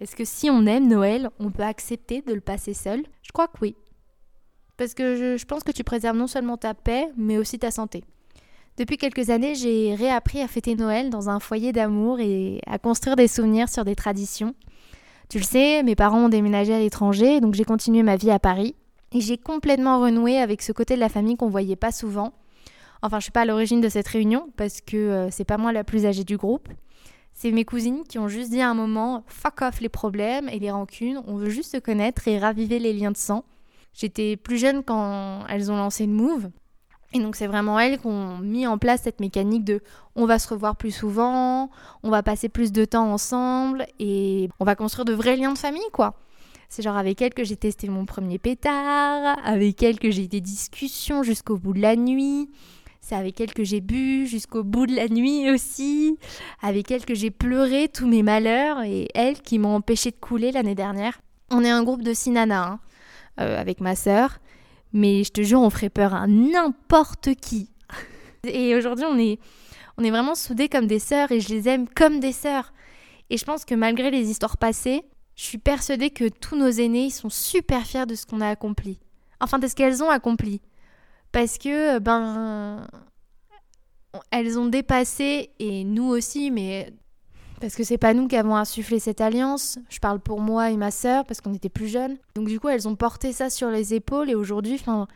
Est-ce 0.00 0.16
que 0.16 0.24
si 0.24 0.50
on 0.50 0.66
aime 0.66 0.88
Noël, 0.88 1.30
on 1.38 1.50
peut 1.50 1.62
accepter 1.62 2.22
de 2.22 2.32
le 2.32 2.40
passer 2.40 2.74
seul? 2.74 3.04
Je 3.22 3.32
crois 3.32 3.48
que 3.48 3.58
oui. 3.62 3.76
Parce 4.76 4.94
que 4.94 5.36
je, 5.36 5.44
pense 5.44 5.62
que 5.62 5.72
tu 5.72 5.84
préserves 5.84 6.16
non 6.16 6.26
seulement 6.26 6.56
ta 6.56 6.74
paix, 6.74 7.08
mais 7.16 7.38
aussi 7.38 7.58
ta 7.58 7.70
santé. 7.70 8.04
Depuis 8.76 8.96
quelques 8.96 9.30
années, 9.30 9.54
j'ai 9.54 9.94
réappris 9.94 10.40
à 10.40 10.48
fêter 10.48 10.74
Noël 10.74 11.10
dans 11.10 11.30
un 11.30 11.38
foyer 11.38 11.72
d'amour 11.72 12.18
et 12.18 12.60
à 12.66 12.78
construire 12.78 13.14
des 13.14 13.28
souvenirs 13.28 13.68
sur 13.68 13.84
des 13.84 13.94
traditions. 13.94 14.54
Tu 15.28 15.38
le 15.38 15.44
sais, 15.44 15.84
mes 15.84 15.94
parents 15.94 16.24
ont 16.24 16.28
déménagé 16.28 16.74
à 16.74 16.80
l'étranger, 16.80 17.40
donc 17.40 17.54
j'ai 17.54 17.64
continué 17.64 18.02
ma 18.02 18.16
vie 18.16 18.32
à 18.32 18.40
Paris. 18.40 18.74
Et 19.12 19.20
j'ai 19.20 19.38
complètement 19.38 20.00
renoué 20.00 20.38
avec 20.38 20.60
ce 20.60 20.72
côté 20.72 20.96
de 20.96 21.00
la 21.00 21.08
famille 21.08 21.36
qu'on 21.36 21.48
voyait 21.48 21.76
pas 21.76 21.92
souvent. 21.92 22.32
Enfin, 23.00 23.20
je 23.20 23.24
suis 23.24 23.32
pas 23.32 23.42
à 23.42 23.44
l'origine 23.44 23.80
de 23.80 23.88
cette 23.88 24.08
réunion 24.08 24.48
parce 24.56 24.80
que 24.80 24.96
euh, 24.96 25.30
c'est 25.30 25.44
pas 25.44 25.56
moi 25.56 25.72
la 25.72 25.84
plus 25.84 26.04
âgée 26.04 26.24
du 26.24 26.36
groupe. 26.36 26.68
C'est 27.34 27.50
mes 27.50 27.64
cousines 27.64 28.04
qui 28.08 28.18
ont 28.18 28.28
juste 28.28 28.50
dit 28.50 28.60
à 28.60 28.70
un 28.70 28.74
moment 28.74 29.24
fuck 29.26 29.60
off 29.62 29.80
les 29.80 29.88
problèmes 29.88 30.48
et 30.48 30.60
les 30.60 30.70
rancunes, 30.70 31.20
on 31.26 31.36
veut 31.36 31.50
juste 31.50 31.72
se 31.72 31.78
connaître 31.78 32.28
et 32.28 32.38
raviver 32.38 32.78
les 32.78 32.92
liens 32.92 33.10
de 33.10 33.16
sang. 33.16 33.44
J'étais 33.92 34.36
plus 34.36 34.56
jeune 34.56 34.84
quand 34.84 35.44
elles 35.48 35.70
ont 35.70 35.76
lancé 35.76 36.06
le 36.06 36.12
move. 36.12 36.50
Et 37.12 37.20
donc 37.20 37.36
c'est 37.36 37.46
vraiment 37.46 37.78
elles 37.78 37.98
qui 37.98 38.06
ont 38.06 38.38
mis 38.38 38.66
en 38.66 38.78
place 38.78 39.02
cette 39.02 39.20
mécanique 39.20 39.64
de 39.64 39.82
on 40.16 40.26
va 40.26 40.38
se 40.38 40.48
revoir 40.48 40.76
plus 40.76 40.92
souvent, 40.92 41.70
on 42.02 42.10
va 42.10 42.22
passer 42.22 42.48
plus 42.48 42.72
de 42.72 42.84
temps 42.84 43.12
ensemble 43.12 43.86
et 43.98 44.48
on 44.58 44.64
va 44.64 44.74
construire 44.74 45.04
de 45.04 45.12
vrais 45.12 45.36
liens 45.36 45.52
de 45.52 45.58
famille 45.58 45.82
quoi. 45.92 46.14
C'est 46.68 46.82
genre 46.82 46.96
avec 46.96 47.20
elles 47.20 47.34
que 47.34 47.44
j'ai 47.44 47.56
testé 47.56 47.88
mon 47.88 48.04
premier 48.04 48.38
pétard, 48.38 49.36
avec 49.44 49.82
elles 49.82 49.98
que 50.00 50.10
j'ai 50.10 50.24
eu 50.24 50.28
des 50.28 50.40
discussions 50.40 51.22
jusqu'au 51.22 51.56
bout 51.56 51.72
de 51.72 51.80
la 51.80 51.94
nuit. 51.94 52.50
C'est 53.04 53.16
avec 53.16 53.38
elles 53.38 53.52
que 53.52 53.64
j'ai 53.64 53.82
bu 53.82 54.26
jusqu'au 54.26 54.64
bout 54.64 54.86
de 54.86 54.96
la 54.96 55.08
nuit 55.08 55.50
aussi. 55.50 56.16
Avec 56.62 56.90
elles 56.90 57.04
que 57.04 57.14
j'ai 57.14 57.30
pleuré 57.30 57.88
tous 57.88 58.06
mes 58.06 58.22
malheurs 58.22 58.82
et 58.82 59.08
elles 59.14 59.42
qui 59.42 59.58
m'ont 59.58 59.74
empêché 59.74 60.10
de 60.10 60.16
couler 60.16 60.52
l'année 60.52 60.74
dernière. 60.74 61.20
On 61.50 61.62
est 61.62 61.70
un 61.70 61.82
groupe 61.82 62.00
de 62.00 62.14
six 62.14 62.30
nanas 62.30 62.66
hein, 62.66 62.80
euh, 63.40 63.60
avec 63.60 63.82
ma 63.82 63.94
sœur. 63.94 64.38
Mais 64.94 65.22
je 65.22 65.32
te 65.32 65.42
jure, 65.42 65.60
on 65.60 65.68
ferait 65.68 65.90
peur 65.90 66.14
à 66.14 66.26
n'importe 66.26 67.34
qui. 67.34 67.68
Et 68.44 68.74
aujourd'hui, 68.74 69.04
on 69.06 69.18
est, 69.18 69.38
on 69.98 70.02
est 70.02 70.10
vraiment 70.10 70.34
soudés 70.34 70.70
comme 70.70 70.86
des 70.86 70.98
sœurs 70.98 71.30
et 71.30 71.40
je 71.40 71.50
les 71.50 71.68
aime 71.68 71.86
comme 71.86 72.20
des 72.20 72.32
sœurs. 72.32 72.72
Et 73.28 73.36
je 73.36 73.44
pense 73.44 73.66
que 73.66 73.74
malgré 73.74 74.10
les 74.10 74.30
histoires 74.30 74.56
passées, 74.56 75.02
je 75.36 75.42
suis 75.42 75.58
persuadée 75.58 76.08
que 76.08 76.30
tous 76.30 76.56
nos 76.56 76.70
aînés 76.70 77.10
sont 77.10 77.28
super 77.28 77.82
fiers 77.82 78.06
de 78.06 78.14
ce 78.14 78.24
qu'on 78.24 78.40
a 78.40 78.48
accompli. 78.48 78.98
Enfin, 79.40 79.58
de 79.58 79.66
ce 79.66 79.74
qu'elles 79.74 80.02
ont 80.02 80.08
accompli. 80.08 80.62
Parce 81.34 81.58
que, 81.58 81.98
ben. 81.98 82.86
Elles 84.30 84.56
ont 84.56 84.66
dépassé, 84.66 85.50
et 85.58 85.82
nous 85.82 86.04
aussi, 86.04 86.52
mais. 86.52 86.92
Parce 87.60 87.74
que 87.74 87.82
c'est 87.82 87.98
pas 87.98 88.14
nous 88.14 88.28
qui 88.28 88.36
avons 88.36 88.54
insufflé 88.54 89.00
cette 89.00 89.20
alliance. 89.20 89.80
Je 89.88 89.98
parle 89.98 90.20
pour 90.20 90.40
moi 90.40 90.70
et 90.70 90.76
ma 90.76 90.92
sœur, 90.92 91.24
parce 91.24 91.40
qu'on 91.40 91.52
était 91.52 91.68
plus 91.68 91.88
jeunes. 91.88 92.18
Donc, 92.36 92.46
du 92.46 92.60
coup, 92.60 92.68
elles 92.68 92.86
ont 92.86 92.94
porté 92.94 93.32
ça 93.32 93.50
sur 93.50 93.68
les 93.68 93.94
épaules, 93.94 94.30
et 94.30 94.36
aujourd'hui, 94.36 94.74
enfin. 94.74 95.08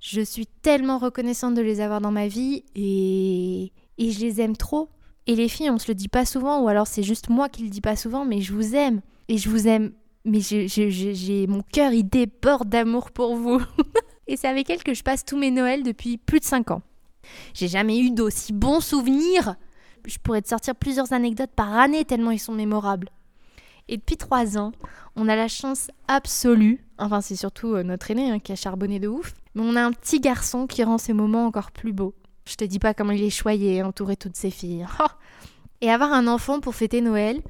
Je 0.00 0.20
suis 0.20 0.46
tellement 0.46 0.98
reconnaissante 0.98 1.54
de 1.54 1.62
les 1.62 1.80
avoir 1.80 2.00
dans 2.00 2.10
ma 2.10 2.26
vie, 2.26 2.64
et. 2.74 3.72
Et 3.96 4.10
je 4.10 4.20
les 4.20 4.40
aime 4.40 4.56
trop. 4.56 4.88
Et 5.28 5.36
les 5.36 5.48
filles, 5.48 5.70
on 5.70 5.78
se 5.78 5.86
le 5.86 5.94
dit 5.94 6.08
pas 6.08 6.26
souvent, 6.26 6.62
ou 6.62 6.68
alors 6.68 6.88
c'est 6.88 7.04
juste 7.04 7.28
moi 7.28 7.48
qui 7.48 7.62
le 7.62 7.70
dis 7.70 7.80
pas 7.80 7.94
souvent, 7.94 8.24
mais 8.24 8.40
je 8.40 8.52
vous 8.52 8.74
aime. 8.74 9.02
Et 9.28 9.38
je 9.38 9.48
vous 9.48 9.68
aime. 9.68 9.92
Mais 10.24 10.40
j'ai, 10.40 11.46
mon 11.46 11.62
cœur, 11.62 11.92
il 11.92 12.08
déborde 12.08 12.68
d'amour 12.68 13.12
pour 13.12 13.36
vous. 13.36 13.62
et 14.26 14.36
c'est 14.36 14.48
avec 14.48 14.70
elle 14.70 14.82
que 14.82 14.94
je 14.94 15.02
passe 15.02 15.24
tous 15.24 15.36
mes 15.36 15.50
Noëls 15.50 15.82
depuis 15.82 16.16
plus 16.16 16.40
de 16.40 16.44
5 16.44 16.70
ans. 16.70 16.82
J'ai 17.54 17.68
jamais 17.68 17.98
eu 17.98 18.10
d'aussi 18.10 18.52
bons 18.52 18.80
souvenirs. 18.80 19.56
Je 20.06 20.18
pourrais 20.18 20.42
te 20.42 20.48
sortir 20.48 20.74
plusieurs 20.74 21.12
anecdotes 21.12 21.52
par 21.54 21.72
année 21.72 22.04
tellement 22.04 22.30
ils 22.30 22.38
sont 22.38 22.54
mémorables. 22.54 23.08
Et 23.88 23.96
depuis 23.96 24.16
3 24.16 24.56
ans, 24.58 24.72
on 25.16 25.28
a 25.28 25.36
la 25.36 25.48
chance 25.48 25.88
absolue, 26.08 26.84
enfin 26.98 27.20
c'est 27.20 27.36
surtout 27.36 27.74
euh, 27.74 27.82
notre 27.82 28.10
aîné 28.10 28.30
hein, 28.30 28.38
qui 28.38 28.52
a 28.52 28.56
charbonné 28.56 28.98
de 28.98 29.08
ouf, 29.08 29.34
mais 29.54 29.62
on 29.64 29.76
a 29.76 29.82
un 29.82 29.92
petit 29.92 30.20
garçon 30.20 30.66
qui 30.66 30.82
rend 30.84 30.98
ces 30.98 31.12
moments 31.12 31.46
encore 31.46 31.70
plus 31.70 31.92
beaux. 31.92 32.14
Je 32.46 32.56
te 32.56 32.64
dis 32.64 32.78
pas 32.78 32.94
comment 32.94 33.12
il 33.12 33.22
est 33.22 33.30
choyé, 33.30 33.82
entouré 33.82 34.14
de 34.14 34.18
toutes 34.18 34.36
ses 34.36 34.50
filles. 34.50 34.86
Et 35.80 35.90
avoir 35.90 36.12
un 36.12 36.26
enfant 36.26 36.60
pour 36.60 36.74
fêter 36.74 37.00
Noël, 37.00 37.42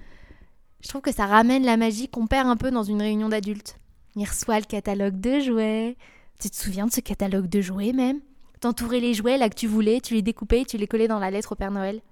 je 0.80 0.88
trouve 0.88 1.02
que 1.02 1.12
ça 1.12 1.26
ramène 1.26 1.64
la 1.64 1.76
magie 1.76 2.08
qu'on 2.08 2.26
perd 2.26 2.48
un 2.48 2.56
peu 2.56 2.70
dans 2.70 2.82
une 2.82 3.00
réunion 3.00 3.28
d'adultes. 3.28 3.78
Il 4.16 4.24
reçoit 4.24 4.58
le 4.58 4.66
catalogue 4.66 5.20
de 5.20 5.40
jouets. 5.40 5.96
Tu 6.44 6.50
te 6.50 6.56
souviens 6.56 6.84
de 6.84 6.92
ce 6.92 7.00
catalogue 7.00 7.48
de 7.48 7.62
jouets 7.62 7.94
même? 7.94 8.20
T'entourais 8.60 9.00
les 9.00 9.14
jouets 9.14 9.38
là 9.38 9.48
que 9.48 9.54
tu 9.54 9.66
voulais, 9.66 10.02
tu 10.02 10.12
les 10.12 10.20
découpais 10.20 10.66
tu 10.66 10.76
les 10.76 10.86
collais 10.86 11.08
dans 11.08 11.18
la 11.18 11.30
lettre 11.30 11.52
au 11.52 11.54
Père 11.54 11.70
Noël. 11.70 12.02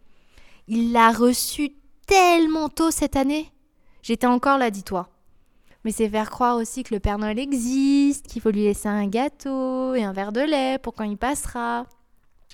Il 0.69 0.93
l'a 0.93 1.11
reçu 1.13 1.73
tellement 2.07 2.71
tôt 2.71 2.91
cette 2.91 3.15
année. 3.15 3.53
J'étais 4.03 4.27
encore 4.27 4.57
là, 4.57 4.71
dis-toi. 4.71 5.11
Mais 5.85 5.93
c'est 5.93 6.09
faire 6.09 6.31
croire 6.31 6.57
aussi 6.57 6.83
que 6.83 6.95
le 6.95 7.01
Père 7.01 7.19
Noël 7.19 7.39
existe, 7.39 8.27
qu'il 8.27 8.41
faut 8.41 8.51
lui 8.51 8.65
laisser 8.65 8.89
un 8.89 9.07
gâteau 9.07 9.95
et 9.95 10.03
un 10.03 10.15
verre 10.15 10.33
de 10.33 10.41
lait 10.41 10.79
pour 10.79 10.95
quand 10.95 11.05
il 11.05 11.19
passera. 11.19 11.85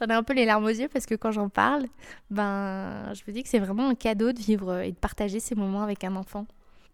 J'en 0.01 0.07
ai 0.07 0.15
un 0.15 0.25
peu 0.25 0.33
les 0.33 0.47
larmes 0.47 0.65
aux 0.65 0.71
yeux 0.71 0.89
parce 0.89 1.07
que 1.07 1.15
quand 1.15 1.31
j'en 1.31 1.49
parle, 1.49 1.87
ben, 2.29 3.15
je 3.15 3.23
me 3.29 3.33
dis 3.33 3.45
que 3.45 3.49
c'est 3.49 3.61
vraiment 3.61 3.89
un 3.89 3.95
cadeau 3.95 4.33
de 4.33 4.41
vivre 4.41 4.81
et 4.81 4.91
de 4.91 4.99
partager 4.99 5.39
ces 5.39 5.55
moments 5.55 5.83
avec 5.83 6.03
un 6.03 6.17
enfant. 6.17 6.45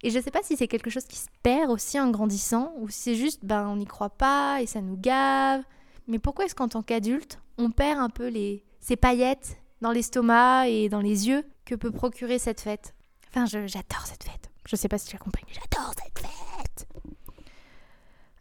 Et 0.04 0.10
je 0.10 0.20
sais 0.20 0.30
pas 0.30 0.42
si 0.42 0.54
c'est 0.54 0.68
quelque 0.68 0.90
chose 0.90 1.06
qui 1.06 1.16
se 1.16 1.28
perd 1.42 1.70
aussi 1.70 1.98
en 1.98 2.10
grandissant 2.10 2.74
ou 2.76 2.90
si 2.90 2.98
c'est 3.00 3.14
juste, 3.14 3.42
ben, 3.42 3.66
on 3.66 3.76
n'y 3.76 3.86
croit 3.86 4.10
pas 4.10 4.60
et 4.60 4.66
ça 4.66 4.82
nous 4.82 4.98
gave. 4.98 5.62
Mais 6.08 6.18
pourquoi 6.18 6.44
est-ce 6.44 6.54
qu'en 6.54 6.68
tant 6.68 6.82
qu'adulte, 6.82 7.40
on 7.56 7.70
perd 7.70 7.98
un 7.98 8.10
peu 8.10 8.28
les, 8.28 8.66
ces 8.80 8.96
paillettes 8.96 9.56
dans 9.80 9.92
l'estomac 9.92 10.68
et 10.68 10.90
dans 10.90 11.00
les 11.00 11.28
yeux 11.28 11.42
que 11.64 11.74
peut 11.74 11.90
procurer 11.90 12.38
cette 12.38 12.60
fête? 12.60 12.94
Enfin, 13.30 13.46
j'adore 13.46 14.04
cette 14.04 14.24
fête. 14.24 14.50
Je 14.68 14.76
sais 14.76 14.88
pas 14.88 14.98
si 14.98 15.08
tu 15.08 15.16
as 15.16 15.18
compris, 15.18 15.44
j'adore 15.48 15.94
cette 15.94 16.18
fête. 16.18 16.86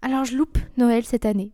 Alors 0.02 0.26
je 0.26 0.36
loupe 0.36 0.58
Noël 0.76 1.06
cette 1.06 1.26
année. 1.26 1.54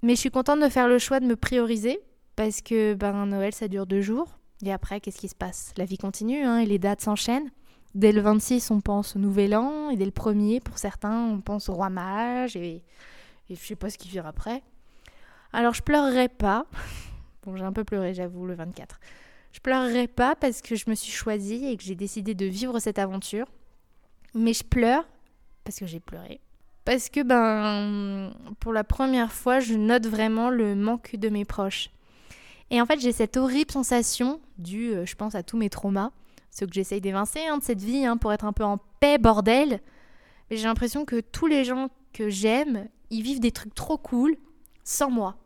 Mais 0.00 0.14
je 0.14 0.20
suis 0.20 0.30
contente 0.30 0.60
de 0.60 0.70
faire 0.70 0.88
le 0.88 0.98
choix 0.98 1.20
de 1.20 1.26
me 1.26 1.36
prioriser 1.36 2.00
parce 2.34 2.62
que 2.62 2.94
ben, 2.94 3.26
Noël, 3.26 3.54
ça 3.54 3.68
dure 3.68 3.84
deux 3.84 4.00
jours. 4.00 4.38
Et 4.64 4.72
après, 4.72 5.02
qu'est-ce 5.02 5.18
qui 5.18 5.28
se 5.28 5.34
passe? 5.34 5.74
La 5.76 5.84
vie 5.84 5.98
continue 5.98 6.44
hein, 6.44 6.60
et 6.60 6.66
les 6.66 6.78
dates 6.78 7.02
s'enchaînent. 7.02 7.50
Dès 7.94 8.12
le 8.12 8.20
26, 8.20 8.70
on 8.70 8.80
pense 8.80 9.16
au 9.16 9.18
Nouvel 9.18 9.56
An, 9.56 9.90
et 9.90 9.96
dès 9.96 10.04
le 10.04 10.10
1er, 10.10 10.60
pour 10.60 10.78
certains, 10.78 11.24
on 11.24 11.40
pense 11.40 11.68
au 11.68 11.74
Roi 11.74 11.90
Mage, 11.90 12.56
et, 12.56 12.82
et 13.48 13.54
je 13.54 13.60
sais 13.60 13.76
pas 13.76 13.90
ce 13.90 13.98
qui 13.98 14.08
vient 14.08 14.24
après. 14.24 14.62
Alors, 15.52 15.74
je 15.74 15.82
pleurerai 15.82 16.28
pas. 16.28 16.66
Bon, 17.42 17.56
j'ai 17.56 17.64
un 17.64 17.72
peu 17.72 17.84
pleuré, 17.84 18.12
j'avoue, 18.12 18.44
le 18.44 18.52
24. 18.54 19.00
Je 19.52 19.60
pleurerai 19.60 20.08
pas 20.08 20.36
parce 20.36 20.60
que 20.60 20.76
je 20.76 20.90
me 20.90 20.94
suis 20.94 21.10
choisie 21.10 21.64
et 21.64 21.76
que 21.78 21.82
j'ai 21.82 21.94
décidé 21.94 22.34
de 22.34 22.44
vivre 22.44 22.78
cette 22.80 22.98
aventure. 22.98 23.46
Mais 24.34 24.52
je 24.52 24.62
pleure 24.62 25.04
parce 25.64 25.78
que 25.78 25.86
j'ai 25.86 26.00
pleuré. 26.00 26.38
Parce 26.84 27.08
que, 27.08 27.22
ben, 27.22 28.32
pour 28.58 28.74
la 28.74 28.84
première 28.84 29.32
fois, 29.32 29.58
je 29.58 29.74
note 29.74 30.06
vraiment 30.06 30.50
le 30.50 30.74
manque 30.74 31.16
de 31.16 31.30
mes 31.30 31.46
proches. 31.46 31.90
Et 32.70 32.80
en 32.80 32.86
fait, 32.86 33.00
j'ai 33.00 33.12
cette 33.12 33.36
horrible 33.36 33.70
sensation, 33.70 34.40
due, 34.58 34.92
euh, 34.92 35.06
je 35.06 35.16
pense, 35.16 35.34
à 35.34 35.42
tous 35.42 35.56
mes 35.56 35.70
traumas, 35.70 36.12
ceux 36.50 36.66
que 36.66 36.74
j'essaye 36.74 37.00
d'évincer 37.00 37.40
hein, 37.46 37.58
de 37.58 37.62
cette 37.62 37.80
vie, 37.80 38.04
hein, 38.04 38.16
pour 38.16 38.32
être 38.32 38.44
un 38.44 38.52
peu 38.52 38.64
en 38.64 38.78
paix, 39.00 39.18
bordel. 39.18 39.80
Mais 40.50 40.56
j'ai 40.56 40.64
l'impression 40.64 41.04
que 41.04 41.20
tous 41.20 41.46
les 41.46 41.64
gens 41.64 41.88
que 42.12 42.28
j'aime, 42.28 42.88
ils 43.10 43.22
vivent 43.22 43.40
des 43.40 43.52
trucs 43.52 43.74
trop 43.74 43.98
cool 43.98 44.36
sans 44.84 45.10
moi. 45.10 45.36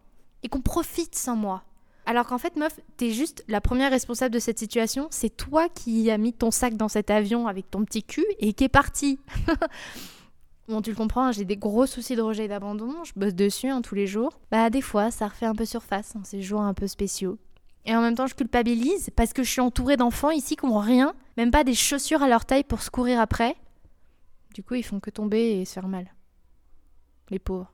Et 0.43 0.49
qu'on 0.49 0.61
profite 0.61 1.15
sans 1.15 1.37
moi. 1.37 1.63
Alors 2.07 2.27
qu'en 2.27 2.39
fait, 2.39 2.57
meuf, 2.57 2.79
t'es 2.97 3.11
juste 3.11 3.45
la 3.49 3.61
première 3.61 3.91
responsable 3.91 4.35
de 4.35 4.39
cette 4.39 4.59
situation. 4.59 5.09
C'est 5.11 5.35
toi 5.35 5.69
qui 5.69 6.11
as 6.11 6.19
mis 6.19 6.33
ton 6.33 6.51
sac 6.51 6.77
dans 6.77 6.89
cet 6.89 7.11
avion 7.11 7.47
avec 7.47 7.71
ton 7.71 7.85
petit 7.85 8.03
cul 8.03 8.27
et 8.39 8.53
qui 8.53 8.65
est 8.65 8.69
parti. 8.69 9.19
Bon, 10.67 10.81
tu 10.81 10.89
le 10.89 10.97
comprends, 10.97 11.27
hein, 11.27 11.33
j'ai 11.33 11.45
des 11.45 11.59
gros 11.59 11.85
soucis 11.85 12.17
de 12.17 12.23
rejet 12.23 12.47
et 12.47 12.49
d'abandon, 12.49 13.05
je 13.05 13.13
bosse 13.17 13.35
dessus 13.35 13.69
tous 13.83 13.95
les 13.95 14.07
jours. 14.07 14.33
Bah, 14.51 14.71
des 14.71 14.81
fois, 14.81 15.11
ça 15.11 15.29
refait 15.29 15.45
un 15.45 15.55
peu 15.55 15.67
surface, 15.67 16.15
ces 16.25 16.41
jours 16.41 16.63
un 16.63 16.73
peu 16.73 16.87
spéciaux. 16.87 17.37
Et 17.87 17.95
en 17.95 18.01
même 18.01 18.15
temps, 18.15 18.27
je 18.27 18.35
culpabilise 18.35 19.11
parce 19.15 19.33
que 19.33 19.43
je 19.43 19.51
suis 19.51 19.61
entourée 19.61 19.97
d'enfants 19.97 20.31
ici 20.31 20.57
qui 20.57 20.67
n'ont 20.67 20.79
rien, 20.79 21.15
même 21.37 21.51
pas 21.51 21.65
des 21.65 21.75
chaussures 21.75 22.23
à 22.23 22.29
leur 22.29 22.45
taille 22.47 22.65
pour 22.65 22.83
se 22.83 22.91
courir 22.91 23.21
après. 23.21 23.57
Du 24.55 24.63
coup, 24.63 24.75
ils 24.75 24.85
font 24.85 25.01
que 25.01 25.11
tomber 25.11 25.61
et 25.61 25.65
se 25.65 25.75
faire 25.75 25.89
mal. 25.89 26.13
Les 27.31 27.39
pauvres. 27.39 27.73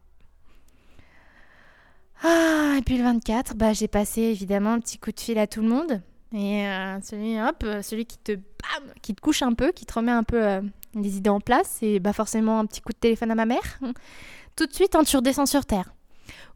Ah, 2.22 2.74
et 2.78 2.82
puis 2.82 2.98
le 2.98 3.04
24, 3.04 3.54
bah, 3.56 3.72
j'ai 3.72 3.88
passé 3.88 4.22
évidemment 4.22 4.72
un 4.72 4.80
petit 4.80 4.98
coup 4.98 5.12
de 5.12 5.20
fil 5.20 5.38
à 5.38 5.46
tout 5.46 5.62
le 5.62 5.68
monde. 5.68 6.02
Et 6.32 6.66
euh, 6.66 7.00
celui, 7.02 7.40
hop, 7.40 7.64
celui 7.82 8.06
qui 8.06 8.18
te, 8.18 8.32
bam, 8.32 8.92
qui 9.02 9.14
te 9.14 9.20
couche 9.20 9.42
un 9.42 9.52
peu, 9.52 9.72
qui 9.72 9.86
te 9.86 9.94
remet 9.94 10.12
un 10.12 10.22
peu 10.22 10.44
euh, 10.44 10.60
les 10.94 11.16
idées 11.16 11.30
en 11.30 11.40
place, 11.40 11.78
et 11.82 11.98
bah 11.98 12.12
forcément 12.12 12.58
un 12.58 12.66
petit 12.66 12.80
coup 12.80 12.92
de 12.92 12.98
téléphone 12.98 13.30
à 13.30 13.34
ma 13.34 13.46
mère. 13.46 13.80
Tout 14.56 14.66
de 14.66 14.72
suite, 14.72 14.94
hein, 14.94 15.02
tu 15.02 15.16
redescends 15.16 15.46
sur 15.46 15.64
terre. 15.64 15.92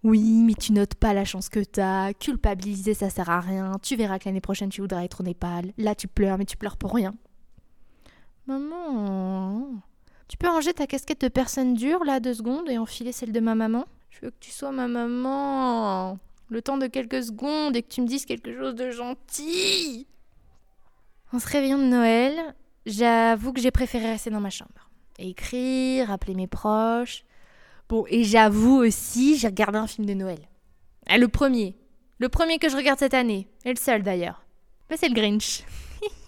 Oui, 0.03 0.43
mais 0.45 0.55
tu 0.55 0.73
notes 0.73 0.95
pas 0.95 1.15
la 1.15 1.25
chance 1.25 1.49
que 1.49 1.61
t'as, 1.61 2.13
culpabiliser 2.13 2.95
ça 2.95 3.11
sert 3.11 3.31
à 3.31 3.41
rien, 3.41 3.73
tu 3.83 3.97
verras 3.97 4.19
que 4.19 4.27
l'année 4.27 4.41
prochaine 4.41 4.69
tu 4.69 4.81
voudras 4.81 5.05
être 5.05 5.21
au 5.21 5.25
Népal, 5.25 5.73
là 5.79 5.95
tu 5.95 6.09
pleures 6.09 6.39
mais 6.39 6.45
tu 6.45 6.57
pleures 6.57 6.77
pour 6.77 6.95
rien. 6.95 7.13
Maman, 8.47 9.69
tu 10.29 10.37
peux 10.37 10.49
ranger 10.49 10.75
ta 10.75 10.87
casquette 10.87 11.23
de 11.23 11.29
personne 11.29 11.75
dure 11.75 12.05
là 12.05 12.21
deux 12.21 12.35
secondes 12.35 12.69
et 12.69 12.79
enfiler 12.79 13.13
celle 13.13 13.33
de 13.33 13.41
ma 13.41 13.55
maman? 13.55 13.85
Je 14.11 14.21
veux 14.21 14.31
que 14.31 14.39
tu 14.41 14.51
sois 14.51 14.71
ma 14.71 14.87
maman. 14.87 16.19
Le 16.51 16.63
temps 16.63 16.77
de 16.77 16.87
quelques 16.87 17.25
secondes 17.25 17.75
et 17.75 17.83
que 17.83 17.89
tu 17.89 18.03
me 18.03 18.07
dises 18.07 18.27
quelque 18.27 18.55
chose 18.57 18.75
de 18.75 18.91
gentil. 18.91 20.07
En 21.33 21.39
se 21.39 21.49
réveillant 21.49 21.79
de 21.79 21.85
Noël, 21.85 22.55
j'avoue 22.87 23.53
que 23.53 23.61
j'ai 23.61 23.71
préféré 23.71 24.07
rester 24.07 24.31
dans 24.31 24.41
ma 24.41 24.51
chambre. 24.51 24.91
Écrire, 25.19 26.11
appeler 26.11 26.35
mes 26.35 26.47
proches. 26.47 27.25
Et 28.09 28.25
j'avoue 28.25 28.79
aussi, 28.83 29.37
j'ai 29.39 29.49
regardé 29.49 29.79
un 29.79 29.87
film 29.87 30.07
de 30.07 30.15
Noël. 30.15 30.41
Ah, 31.09 31.19
le 31.19 31.29
premier. 31.29 31.77
Le 32.19 32.29
premier 32.29 32.59
que 32.59 32.69
je 32.69 32.77
regarde 32.77 32.99
cette 32.99 33.15
année. 33.15 33.49
Et 33.65 33.71
le 33.71 33.77
seul 33.79 34.03
d'ailleurs. 34.03 34.45
Mais 34.91 34.97
c'est 34.97 35.09
le 35.09 35.15
Grinch. 35.15 35.65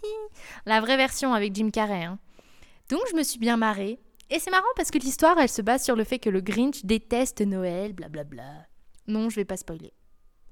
La 0.66 0.80
vraie 0.80 0.96
version 0.96 1.34
avec 1.34 1.54
Jim 1.54 1.70
Carrey. 1.70 2.04
hein. 2.04 2.18
Donc 2.90 3.00
je 3.10 3.16
me 3.16 3.22
suis 3.22 3.38
bien 3.38 3.56
marrée. 3.56 3.98
Et 4.30 4.38
c'est 4.38 4.50
marrant 4.50 4.64
parce 4.76 4.90
que 4.90 4.98
l'histoire, 4.98 5.38
elle 5.38 5.48
se 5.48 5.62
base 5.62 5.84
sur 5.84 5.94
le 5.96 6.04
fait 6.04 6.18
que 6.18 6.30
le 6.30 6.40
Grinch 6.40 6.84
déteste 6.84 7.40
Noël, 7.42 7.92
blablabla. 7.92 8.66
Non, 9.06 9.30
je 9.30 9.36
vais 9.36 9.44
pas 9.44 9.56
spoiler. 9.56 9.92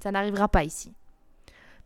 Ça 0.02 0.12
n'arrivera 0.12 0.48
pas 0.48 0.64
ici. 0.64 0.92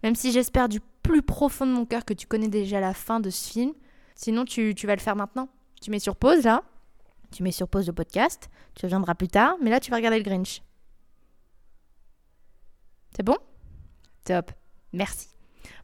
Même 0.03 0.15
si 0.15 0.33
j'espère 0.33 0.69
du 0.69 0.81
plus 1.03 1.23
profond 1.23 1.67
de 1.67 1.73
mon 1.73 1.87
cœur 1.87 2.05
que 2.05 2.13
tu 2.15 2.27
connais 2.27 2.49
déjà 2.49 2.81
la 2.81 2.93
fin 2.95 3.21
de 3.21 3.31
ce 3.31 3.51
film. 3.51 3.73
Sinon, 4.15 4.45
tu, 4.45 4.75
tu 4.75 4.87
vas 4.87 4.95
le 4.95 5.01
faire 5.01 5.17
maintenant. 5.17 5.49
Tu 5.81 5.91
mets 5.91 5.99
sur 5.99 6.17
pause 6.17 6.45
là. 6.45 6.63
Tu 7.31 7.43
mets 7.43 7.53
sur 7.53 7.69
pause 7.69 7.87
le 7.87 7.93
podcast. 7.93 8.49
Tu 8.75 8.87
reviendras 8.87 9.15
plus 9.15 9.29
tard. 9.29 9.57
Mais 9.61 9.71
là, 9.71 9.81
tu 9.81 9.91
vas 9.91 9.97
regarder 9.97 10.19
le 10.19 10.25
Grinch. 10.25 10.63
C'est 13.17 13.23
bon? 13.23 13.37
Top. 14.25 14.53
Merci. 14.93 15.29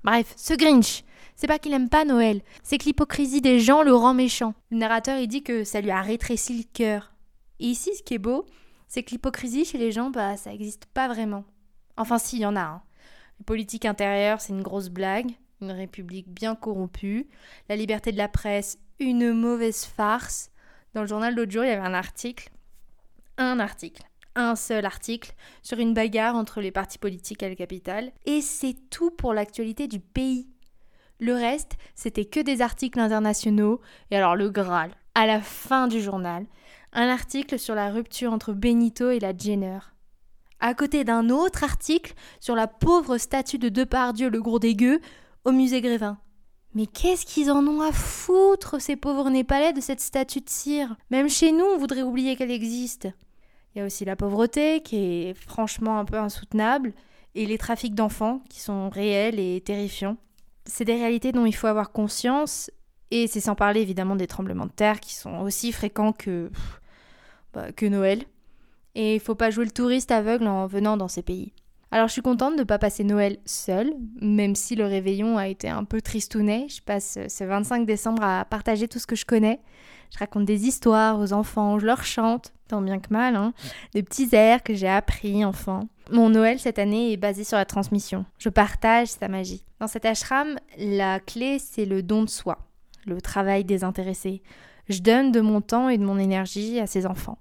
Bref, 0.02 0.34
ce 0.36 0.54
Grinch, 0.54 1.02
c'est 1.36 1.46
pas 1.46 1.58
qu'il 1.58 1.72
aime 1.72 1.88
pas 1.88 2.04
Noël, 2.04 2.42
c'est 2.62 2.78
que 2.78 2.84
l'hypocrisie 2.84 3.40
des 3.40 3.58
gens 3.58 3.82
le 3.82 3.94
rend 3.94 4.14
méchant. 4.14 4.54
Le 4.70 4.78
narrateur, 4.78 5.18
il 5.18 5.28
dit 5.28 5.42
que 5.42 5.64
ça 5.64 5.80
lui 5.80 5.90
a 5.90 6.00
rétréci 6.00 6.56
le 6.56 6.64
cœur. 6.72 7.12
Et 7.58 7.66
ici, 7.66 7.94
ce 7.96 8.02
qui 8.02 8.14
est 8.14 8.18
beau, 8.18 8.46
c'est 8.88 9.02
que 9.02 9.10
l'hypocrisie 9.10 9.64
chez 9.64 9.78
les 9.78 9.92
gens, 9.92 10.10
bah, 10.10 10.36
ça 10.36 10.52
existe 10.52 10.86
pas 10.86 11.08
vraiment. 11.08 11.44
Enfin, 11.96 12.18
si, 12.18 12.36
il 12.36 12.42
y 12.42 12.46
en 12.46 12.56
a. 12.56 12.60
Hein. 12.60 12.82
La 13.40 13.44
politique 13.44 13.84
intérieure, 13.84 14.40
c'est 14.40 14.52
une 14.52 14.62
grosse 14.62 14.88
blague. 14.88 15.32
Une 15.60 15.70
république 15.70 16.28
bien 16.28 16.54
corrompue. 16.54 17.28
La 17.68 17.76
liberté 17.76 18.12
de 18.12 18.18
la 18.18 18.28
presse, 18.28 18.78
une 18.98 19.32
mauvaise 19.32 19.84
farce. 19.84 20.50
Dans 20.94 21.00
le 21.00 21.08
journal 21.08 21.34
l'autre 21.34 21.50
jour, 21.50 21.64
il 21.64 21.68
y 21.68 21.72
avait 21.72 21.86
un 21.86 21.94
article. 21.94 22.50
Un 23.36 23.58
article. 23.58 24.02
Un 24.36 24.54
seul 24.54 24.86
article 24.86 25.34
sur 25.62 25.78
une 25.78 25.92
bagarre 25.92 26.36
entre 26.36 26.60
les 26.60 26.70
partis 26.70 26.98
politiques 26.98 27.42
à 27.42 27.48
la 27.48 27.56
capitale. 27.56 28.12
Et 28.26 28.40
c'est 28.40 28.76
tout 28.90 29.10
pour 29.10 29.34
l'actualité 29.34 29.88
du 29.88 29.98
pays. 29.98 30.48
Le 31.18 31.34
reste, 31.34 31.72
c'était 31.94 32.24
que 32.24 32.40
des 32.40 32.62
articles 32.62 32.98
internationaux. 32.98 33.80
Et 34.10 34.16
alors 34.16 34.36
le 34.36 34.50
Graal, 34.50 34.90
à 35.14 35.26
la 35.26 35.40
fin 35.40 35.88
du 35.88 36.00
journal, 36.00 36.46
un 36.92 37.08
article 37.08 37.58
sur 37.58 37.74
la 37.74 37.90
rupture 37.90 38.32
entre 38.32 38.52
Benito 38.52 39.10
et 39.10 39.18
la 39.18 39.36
Jenner. 39.36 39.78
À 40.60 40.74
côté 40.74 41.02
d'un 41.02 41.28
autre 41.28 41.64
article 41.64 42.14
sur 42.40 42.54
la 42.54 42.68
pauvre 42.68 43.18
statue 43.18 43.58
de 43.58 43.68
Depardieu 43.68 44.30
le 44.30 44.40
gros 44.40 44.60
dégueu 44.60 45.00
au 45.44 45.50
musée 45.50 45.80
Grévin. 45.80 46.18
Mais 46.74 46.86
qu'est-ce 46.86 47.24
qu'ils 47.24 47.52
en 47.52 47.64
ont 47.66 47.80
à 47.80 47.92
foutre, 47.92 48.80
ces 48.80 48.96
pauvres 48.96 49.30
Népalais, 49.30 49.72
de 49.72 49.80
cette 49.80 50.00
statue 50.00 50.40
de 50.40 50.48
cire? 50.48 50.96
Même 51.10 51.28
chez 51.28 51.52
nous, 51.52 51.64
on 51.64 51.78
voudrait 51.78 52.02
oublier 52.02 52.34
qu'elle 52.34 52.50
existe. 52.50 53.08
Il 53.74 53.78
y 53.78 53.82
a 53.82 53.86
aussi 53.86 54.04
la 54.04 54.16
pauvreté, 54.16 54.82
qui 54.82 54.96
est 54.96 55.34
franchement 55.34 55.98
un 55.98 56.04
peu 56.04 56.18
insoutenable, 56.18 56.92
et 57.36 57.46
les 57.46 57.58
trafics 57.58 57.94
d'enfants, 57.94 58.42
qui 58.48 58.60
sont 58.60 58.88
réels 58.88 59.38
et 59.38 59.60
terrifiants. 59.60 60.16
C'est 60.66 60.84
des 60.84 60.94
réalités 60.94 61.30
dont 61.30 61.46
il 61.46 61.54
faut 61.54 61.68
avoir 61.68 61.92
conscience, 61.92 62.70
et 63.12 63.28
c'est 63.28 63.40
sans 63.40 63.54
parler 63.54 63.80
évidemment 63.80 64.16
des 64.16 64.26
tremblements 64.26 64.66
de 64.66 64.72
terre, 64.72 64.98
qui 64.98 65.14
sont 65.14 65.38
aussi 65.38 65.70
fréquents 65.70 66.12
que, 66.12 66.50
bah, 67.52 67.70
que 67.70 67.86
Noël. 67.86 68.24
Et 68.96 69.14
il 69.14 69.20
faut 69.20 69.34
pas 69.36 69.50
jouer 69.50 69.64
le 69.64 69.70
touriste 69.70 70.10
aveugle 70.10 70.48
en 70.48 70.66
venant 70.66 70.96
dans 70.96 71.08
ces 71.08 71.22
pays. 71.22 71.52
Alors 71.94 72.08
je 72.08 72.12
suis 72.14 72.22
contente 72.22 72.54
de 72.54 72.62
ne 72.62 72.64
pas 72.64 72.80
passer 72.80 73.04
Noël 73.04 73.38
seule, 73.44 73.92
même 74.20 74.56
si 74.56 74.74
le 74.74 74.84
réveillon 74.84 75.38
a 75.38 75.46
été 75.46 75.68
un 75.68 75.84
peu 75.84 76.02
tristounet. 76.02 76.66
Je 76.68 76.82
passe 76.82 77.20
ce 77.28 77.44
25 77.44 77.86
décembre 77.86 78.24
à 78.24 78.44
partager 78.44 78.88
tout 78.88 78.98
ce 78.98 79.06
que 79.06 79.14
je 79.14 79.24
connais. 79.24 79.60
Je 80.12 80.18
raconte 80.18 80.44
des 80.44 80.66
histoires 80.66 81.20
aux 81.20 81.32
enfants, 81.32 81.78
je 81.78 81.86
leur 81.86 82.02
chante, 82.02 82.52
tant 82.66 82.82
bien 82.82 82.98
que 82.98 83.12
mal, 83.12 83.36
hein, 83.36 83.52
des 83.92 84.02
petits 84.02 84.28
airs 84.32 84.64
que 84.64 84.74
j'ai 84.74 84.88
appris 84.88 85.44
enfant. 85.44 85.86
Mon 86.10 86.30
Noël 86.30 86.58
cette 86.58 86.80
année 86.80 87.12
est 87.12 87.16
basé 87.16 87.44
sur 87.44 87.58
la 87.58 87.64
transmission. 87.64 88.24
Je 88.40 88.48
partage 88.48 89.06
sa 89.06 89.28
magie. 89.28 89.64
Dans 89.78 89.86
cet 89.86 90.04
ashram, 90.04 90.56
la 90.76 91.20
clé 91.20 91.60
c'est 91.60 91.84
le 91.84 92.02
don 92.02 92.24
de 92.24 92.28
soi, 92.28 92.58
le 93.06 93.20
travail 93.20 93.64
désintéressé. 93.64 94.42
Je 94.88 94.98
donne 94.98 95.30
de 95.30 95.40
mon 95.40 95.60
temps 95.60 95.88
et 95.88 95.98
de 95.98 96.04
mon 96.04 96.18
énergie 96.18 96.80
à 96.80 96.88
ces 96.88 97.06
enfants. 97.06 97.38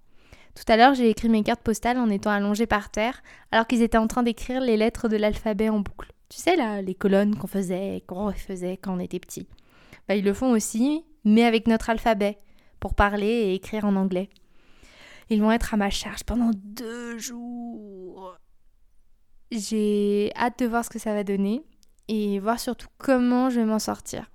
Tout 0.56 0.72
à 0.72 0.78
l'heure, 0.78 0.94
j'ai 0.94 1.10
écrit 1.10 1.30
mes 1.30 1.44
cartes 1.44 1.62
postales 1.62 1.98
en 1.98 2.10
étant 2.10 2.30
allongée 2.30 2.68
par 2.68 2.90
terre, 2.90 3.24
alors 3.52 3.68
qu'ils 3.68 3.82
étaient 3.82 3.98
en 3.98 4.08
train 4.08 4.24
d'écrire 4.24 4.62
les 4.62 4.78
lettres 4.78 5.10
de 5.10 5.18
l'alphabet 5.18 5.70
en 5.70 5.80
boucle. 5.80 6.12
Tu 6.30 6.40
sais, 6.40 6.56
là, 6.56 6.82
les 6.82 6.96
colonnes 6.96 7.36
qu'on 7.36 7.48
faisait, 7.48 8.04
qu'on 8.08 8.28
refaisait 8.28 8.78
quand 8.78 8.96
on 8.96 9.00
était 9.00 9.20
petit. 9.20 9.48
Bah, 10.08 10.16
ils 10.16 10.24
le 10.24 10.34
font 10.34 10.52
aussi, 10.52 11.04
mais 11.26 11.44
avec 11.44 11.68
notre 11.68 11.90
alphabet, 11.90 12.38
pour 12.80 12.96
parler 12.96 13.28
et 13.28 13.54
écrire 13.56 13.86
en 13.86 13.96
anglais. 13.96 14.30
Ils 15.30 15.42
vont 15.42 15.52
être 15.52 15.74
à 15.74 15.78
ma 15.78 15.90
charge 15.90 16.24
pendant 16.24 16.52
deux 16.54 17.18
jours. 17.18 18.38
J'ai 19.52 20.32
hâte 20.36 20.60
de 20.60 20.66
voir 20.66 20.84
ce 20.84 20.90
que 20.90 21.00
ça 21.00 21.14
va 21.14 21.24
donner 21.24 21.64
et 22.08 22.40
voir 22.40 22.60
surtout 22.60 22.88
comment 22.98 23.50
je 23.50 23.60
vais 23.60 23.66
m'en 23.66 23.80
sortir. 23.80 24.30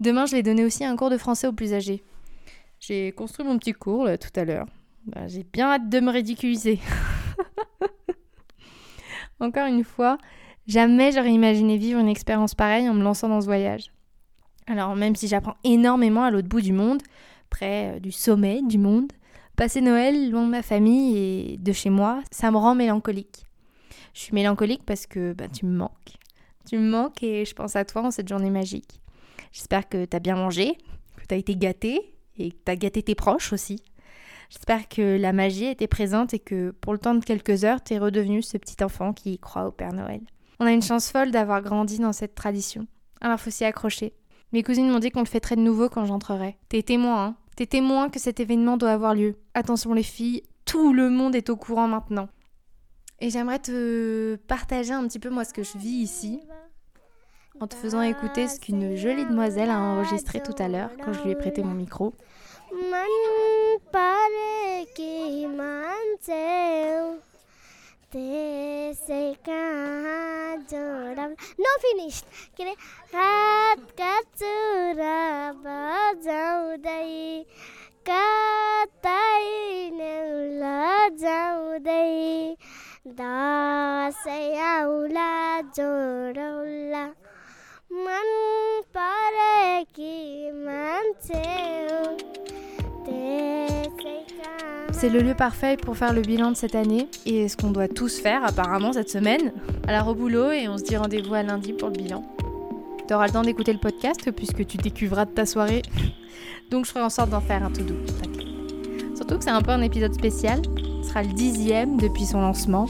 Demain, 0.00 0.26
je 0.26 0.36
vais 0.36 0.42
donner 0.42 0.64
aussi 0.64 0.84
un 0.84 0.96
cours 0.96 1.10
de 1.10 1.16
français 1.16 1.46
aux 1.46 1.52
plus 1.52 1.72
âgés. 1.74 2.02
J'ai 2.80 3.12
construit 3.12 3.46
mon 3.46 3.58
petit 3.58 3.72
cours 3.72 4.04
là, 4.04 4.18
tout 4.18 4.32
à 4.34 4.44
l'heure. 4.44 4.66
Bah, 5.06 5.26
j'ai 5.26 5.42
bien 5.42 5.68
hâte 5.68 5.88
de 5.88 6.00
me 6.00 6.10
ridiculiser. 6.10 6.78
Encore 9.40 9.66
une 9.66 9.82
fois, 9.82 10.18
jamais 10.66 11.10
j'aurais 11.10 11.32
imaginé 11.32 11.76
vivre 11.76 11.98
une 11.98 12.08
expérience 12.08 12.54
pareille 12.54 12.88
en 12.88 12.94
me 12.94 13.02
lançant 13.02 13.28
dans 13.28 13.40
ce 13.40 13.46
voyage. 13.46 13.90
Alors 14.68 14.94
même 14.94 15.16
si 15.16 15.26
j'apprends 15.26 15.56
énormément 15.64 16.22
à 16.22 16.30
l'autre 16.30 16.48
bout 16.48 16.60
du 16.60 16.72
monde, 16.72 17.02
près 17.50 17.96
euh, 17.96 17.98
du 17.98 18.12
sommet 18.12 18.62
du 18.62 18.78
monde, 18.78 19.12
passer 19.56 19.80
Noël 19.80 20.30
loin 20.30 20.44
de 20.44 20.50
ma 20.50 20.62
famille 20.62 21.18
et 21.18 21.56
de 21.56 21.72
chez 21.72 21.90
moi, 21.90 22.22
ça 22.30 22.52
me 22.52 22.56
rend 22.56 22.76
mélancolique. 22.76 23.44
Je 24.14 24.20
suis 24.20 24.34
mélancolique 24.34 24.84
parce 24.86 25.06
que 25.06 25.32
bah, 25.32 25.48
tu 25.48 25.66
me 25.66 25.76
manques. 25.76 26.16
Tu 26.68 26.78
me 26.78 26.88
manques 26.88 27.20
et 27.24 27.44
je 27.44 27.54
pense 27.54 27.74
à 27.74 27.84
toi 27.84 28.02
en 28.02 28.12
cette 28.12 28.28
journée 28.28 28.50
magique. 28.50 29.00
J'espère 29.50 29.88
que 29.88 30.04
t'as 30.04 30.20
bien 30.20 30.36
mangé, 30.36 30.78
que 31.16 31.26
t'as 31.26 31.36
été 31.36 31.56
gâté 31.56 32.14
et 32.38 32.52
que 32.52 32.58
t'as 32.64 32.76
gâté 32.76 33.02
tes 33.02 33.16
proches 33.16 33.52
aussi. 33.52 33.82
J'espère 34.52 34.86
que 34.86 35.16
la 35.16 35.32
magie 35.32 35.64
était 35.64 35.86
présente 35.86 36.34
et 36.34 36.38
que 36.38 36.72
pour 36.72 36.92
le 36.92 36.98
temps 36.98 37.14
de 37.14 37.24
quelques 37.24 37.64
heures, 37.64 37.80
t'es 37.80 37.96
redevenu 37.96 38.42
ce 38.42 38.58
petit 38.58 38.84
enfant 38.84 39.14
qui 39.14 39.38
croit 39.38 39.66
au 39.66 39.70
Père 39.70 39.94
Noël. 39.94 40.20
On 40.60 40.66
a 40.66 40.72
une 40.72 40.82
chance 40.82 41.10
folle 41.10 41.30
d'avoir 41.30 41.62
grandi 41.62 41.98
dans 41.98 42.12
cette 42.12 42.34
tradition. 42.34 42.86
Alors 43.22 43.40
faut 43.40 43.48
s'y 43.48 43.64
accrocher. 43.64 44.12
Mes 44.52 44.62
cousines 44.62 44.90
m'ont 44.90 44.98
dit 44.98 45.10
qu'on 45.10 45.20
le 45.20 45.26
fêterait 45.26 45.56
de 45.56 45.62
nouveau 45.62 45.88
quand 45.88 46.04
j'entrerai. 46.04 46.58
T'es 46.68 46.82
témoin, 46.82 47.24
hein 47.24 47.36
T'es 47.56 47.64
témoin 47.64 48.10
que 48.10 48.20
cet 48.20 48.40
événement 48.40 48.76
doit 48.76 48.90
avoir 48.90 49.14
lieu. 49.14 49.36
Attention 49.54 49.94
les 49.94 50.02
filles, 50.02 50.42
tout 50.66 50.92
le 50.92 51.08
monde 51.08 51.34
est 51.34 51.48
au 51.48 51.56
courant 51.56 51.88
maintenant. 51.88 52.28
Et 53.20 53.30
j'aimerais 53.30 53.58
te 53.58 54.36
partager 54.36 54.92
un 54.92 55.08
petit 55.08 55.18
peu 55.18 55.30
moi 55.30 55.46
ce 55.46 55.54
que 55.54 55.62
je 55.62 55.78
vis 55.78 56.02
ici, 56.02 56.42
en 57.58 57.66
te 57.66 57.74
faisant 57.74 58.02
écouter 58.02 58.48
ce 58.48 58.60
qu'une 58.60 58.96
jolie 58.96 59.24
demoiselle 59.24 59.70
a 59.70 59.80
enregistré 59.80 60.42
tout 60.42 60.54
à 60.58 60.68
l'heure 60.68 60.90
quand 61.02 61.14
je 61.14 61.22
lui 61.22 61.30
ai 61.30 61.36
prêté 61.36 61.62
mon 61.62 61.72
micro. 61.72 62.12
परे 63.94 64.84
कि 64.96 65.46
मान्छे 65.46 66.48
त्यसै 68.12 69.26
कहाँ 69.48 70.56
जोडा। 70.70 71.26
No 71.60 71.72
finish 71.82 72.18
के 72.56 72.62
अरे 72.62 72.74
हातका 73.14 74.12
चुरा 74.38 75.20
बजाउँदै 75.64 77.12
कतै 78.08 79.44
लजाउँदै 80.60 82.12
दसैँ 83.18 84.56
आउला 84.68 85.32
जोडौला 85.76 87.04
मन 88.04 88.30
परे 88.96 89.31
C'est 95.02 95.08
le 95.08 95.18
lieu 95.18 95.34
parfait 95.34 95.76
pour 95.76 95.96
faire 95.96 96.12
le 96.12 96.20
bilan 96.20 96.52
de 96.52 96.56
cette 96.56 96.76
année 96.76 97.08
et 97.26 97.48
ce 97.48 97.56
qu'on 97.56 97.70
doit 97.72 97.88
tous 97.88 98.20
faire 98.20 98.44
apparemment 98.44 98.92
cette 98.92 99.10
semaine. 99.10 99.52
Alors 99.88 100.06
au 100.06 100.14
boulot 100.14 100.52
et 100.52 100.68
on 100.68 100.78
se 100.78 100.84
dit 100.84 100.96
rendez-vous 100.96 101.34
à 101.34 101.42
lundi 101.42 101.72
pour 101.72 101.88
le 101.88 101.94
bilan. 101.94 102.24
T'auras 103.08 103.26
le 103.26 103.32
temps 103.32 103.42
d'écouter 103.42 103.72
le 103.72 103.80
podcast 103.80 104.30
puisque 104.30 104.64
tu 104.64 104.76
décuveras 104.76 105.24
de 105.24 105.32
ta 105.32 105.44
soirée. 105.44 105.82
Donc 106.70 106.84
je 106.84 106.90
ferai 106.92 107.02
en 107.02 107.10
sorte 107.10 107.30
d'en 107.30 107.40
faire 107.40 107.64
un 107.64 107.72
tout 107.72 107.82
doux. 107.82 107.96
Surtout 109.16 109.38
que 109.38 109.42
c'est 109.42 109.50
un 109.50 109.60
peu 109.60 109.72
un 109.72 109.82
épisode 109.82 110.14
spécial 110.14 110.62
Ce 111.02 111.08
sera 111.08 111.24
le 111.24 111.32
dixième 111.32 111.96
depuis 111.96 112.24
son 112.24 112.40
lancement. 112.40 112.86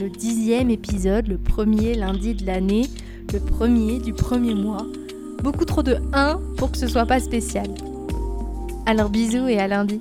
Le 0.00 0.08
dixième 0.08 0.70
épisode, 0.70 1.28
le 1.28 1.36
premier 1.36 1.94
lundi 1.96 2.34
de 2.34 2.46
l'année, 2.46 2.88
le 3.30 3.40
premier 3.40 3.98
du 3.98 4.14
premier 4.14 4.54
mois. 4.54 4.86
Beaucoup 5.42 5.66
trop 5.66 5.82
de 5.82 5.98
1 6.14 6.40
pour 6.56 6.72
que 6.72 6.78
ce 6.78 6.86
soit 6.86 7.04
pas 7.04 7.20
spécial. 7.20 7.66
Alors 8.86 9.10
bisous 9.10 9.48
et 9.48 9.58
à 9.58 9.68
lundi. 9.68 10.00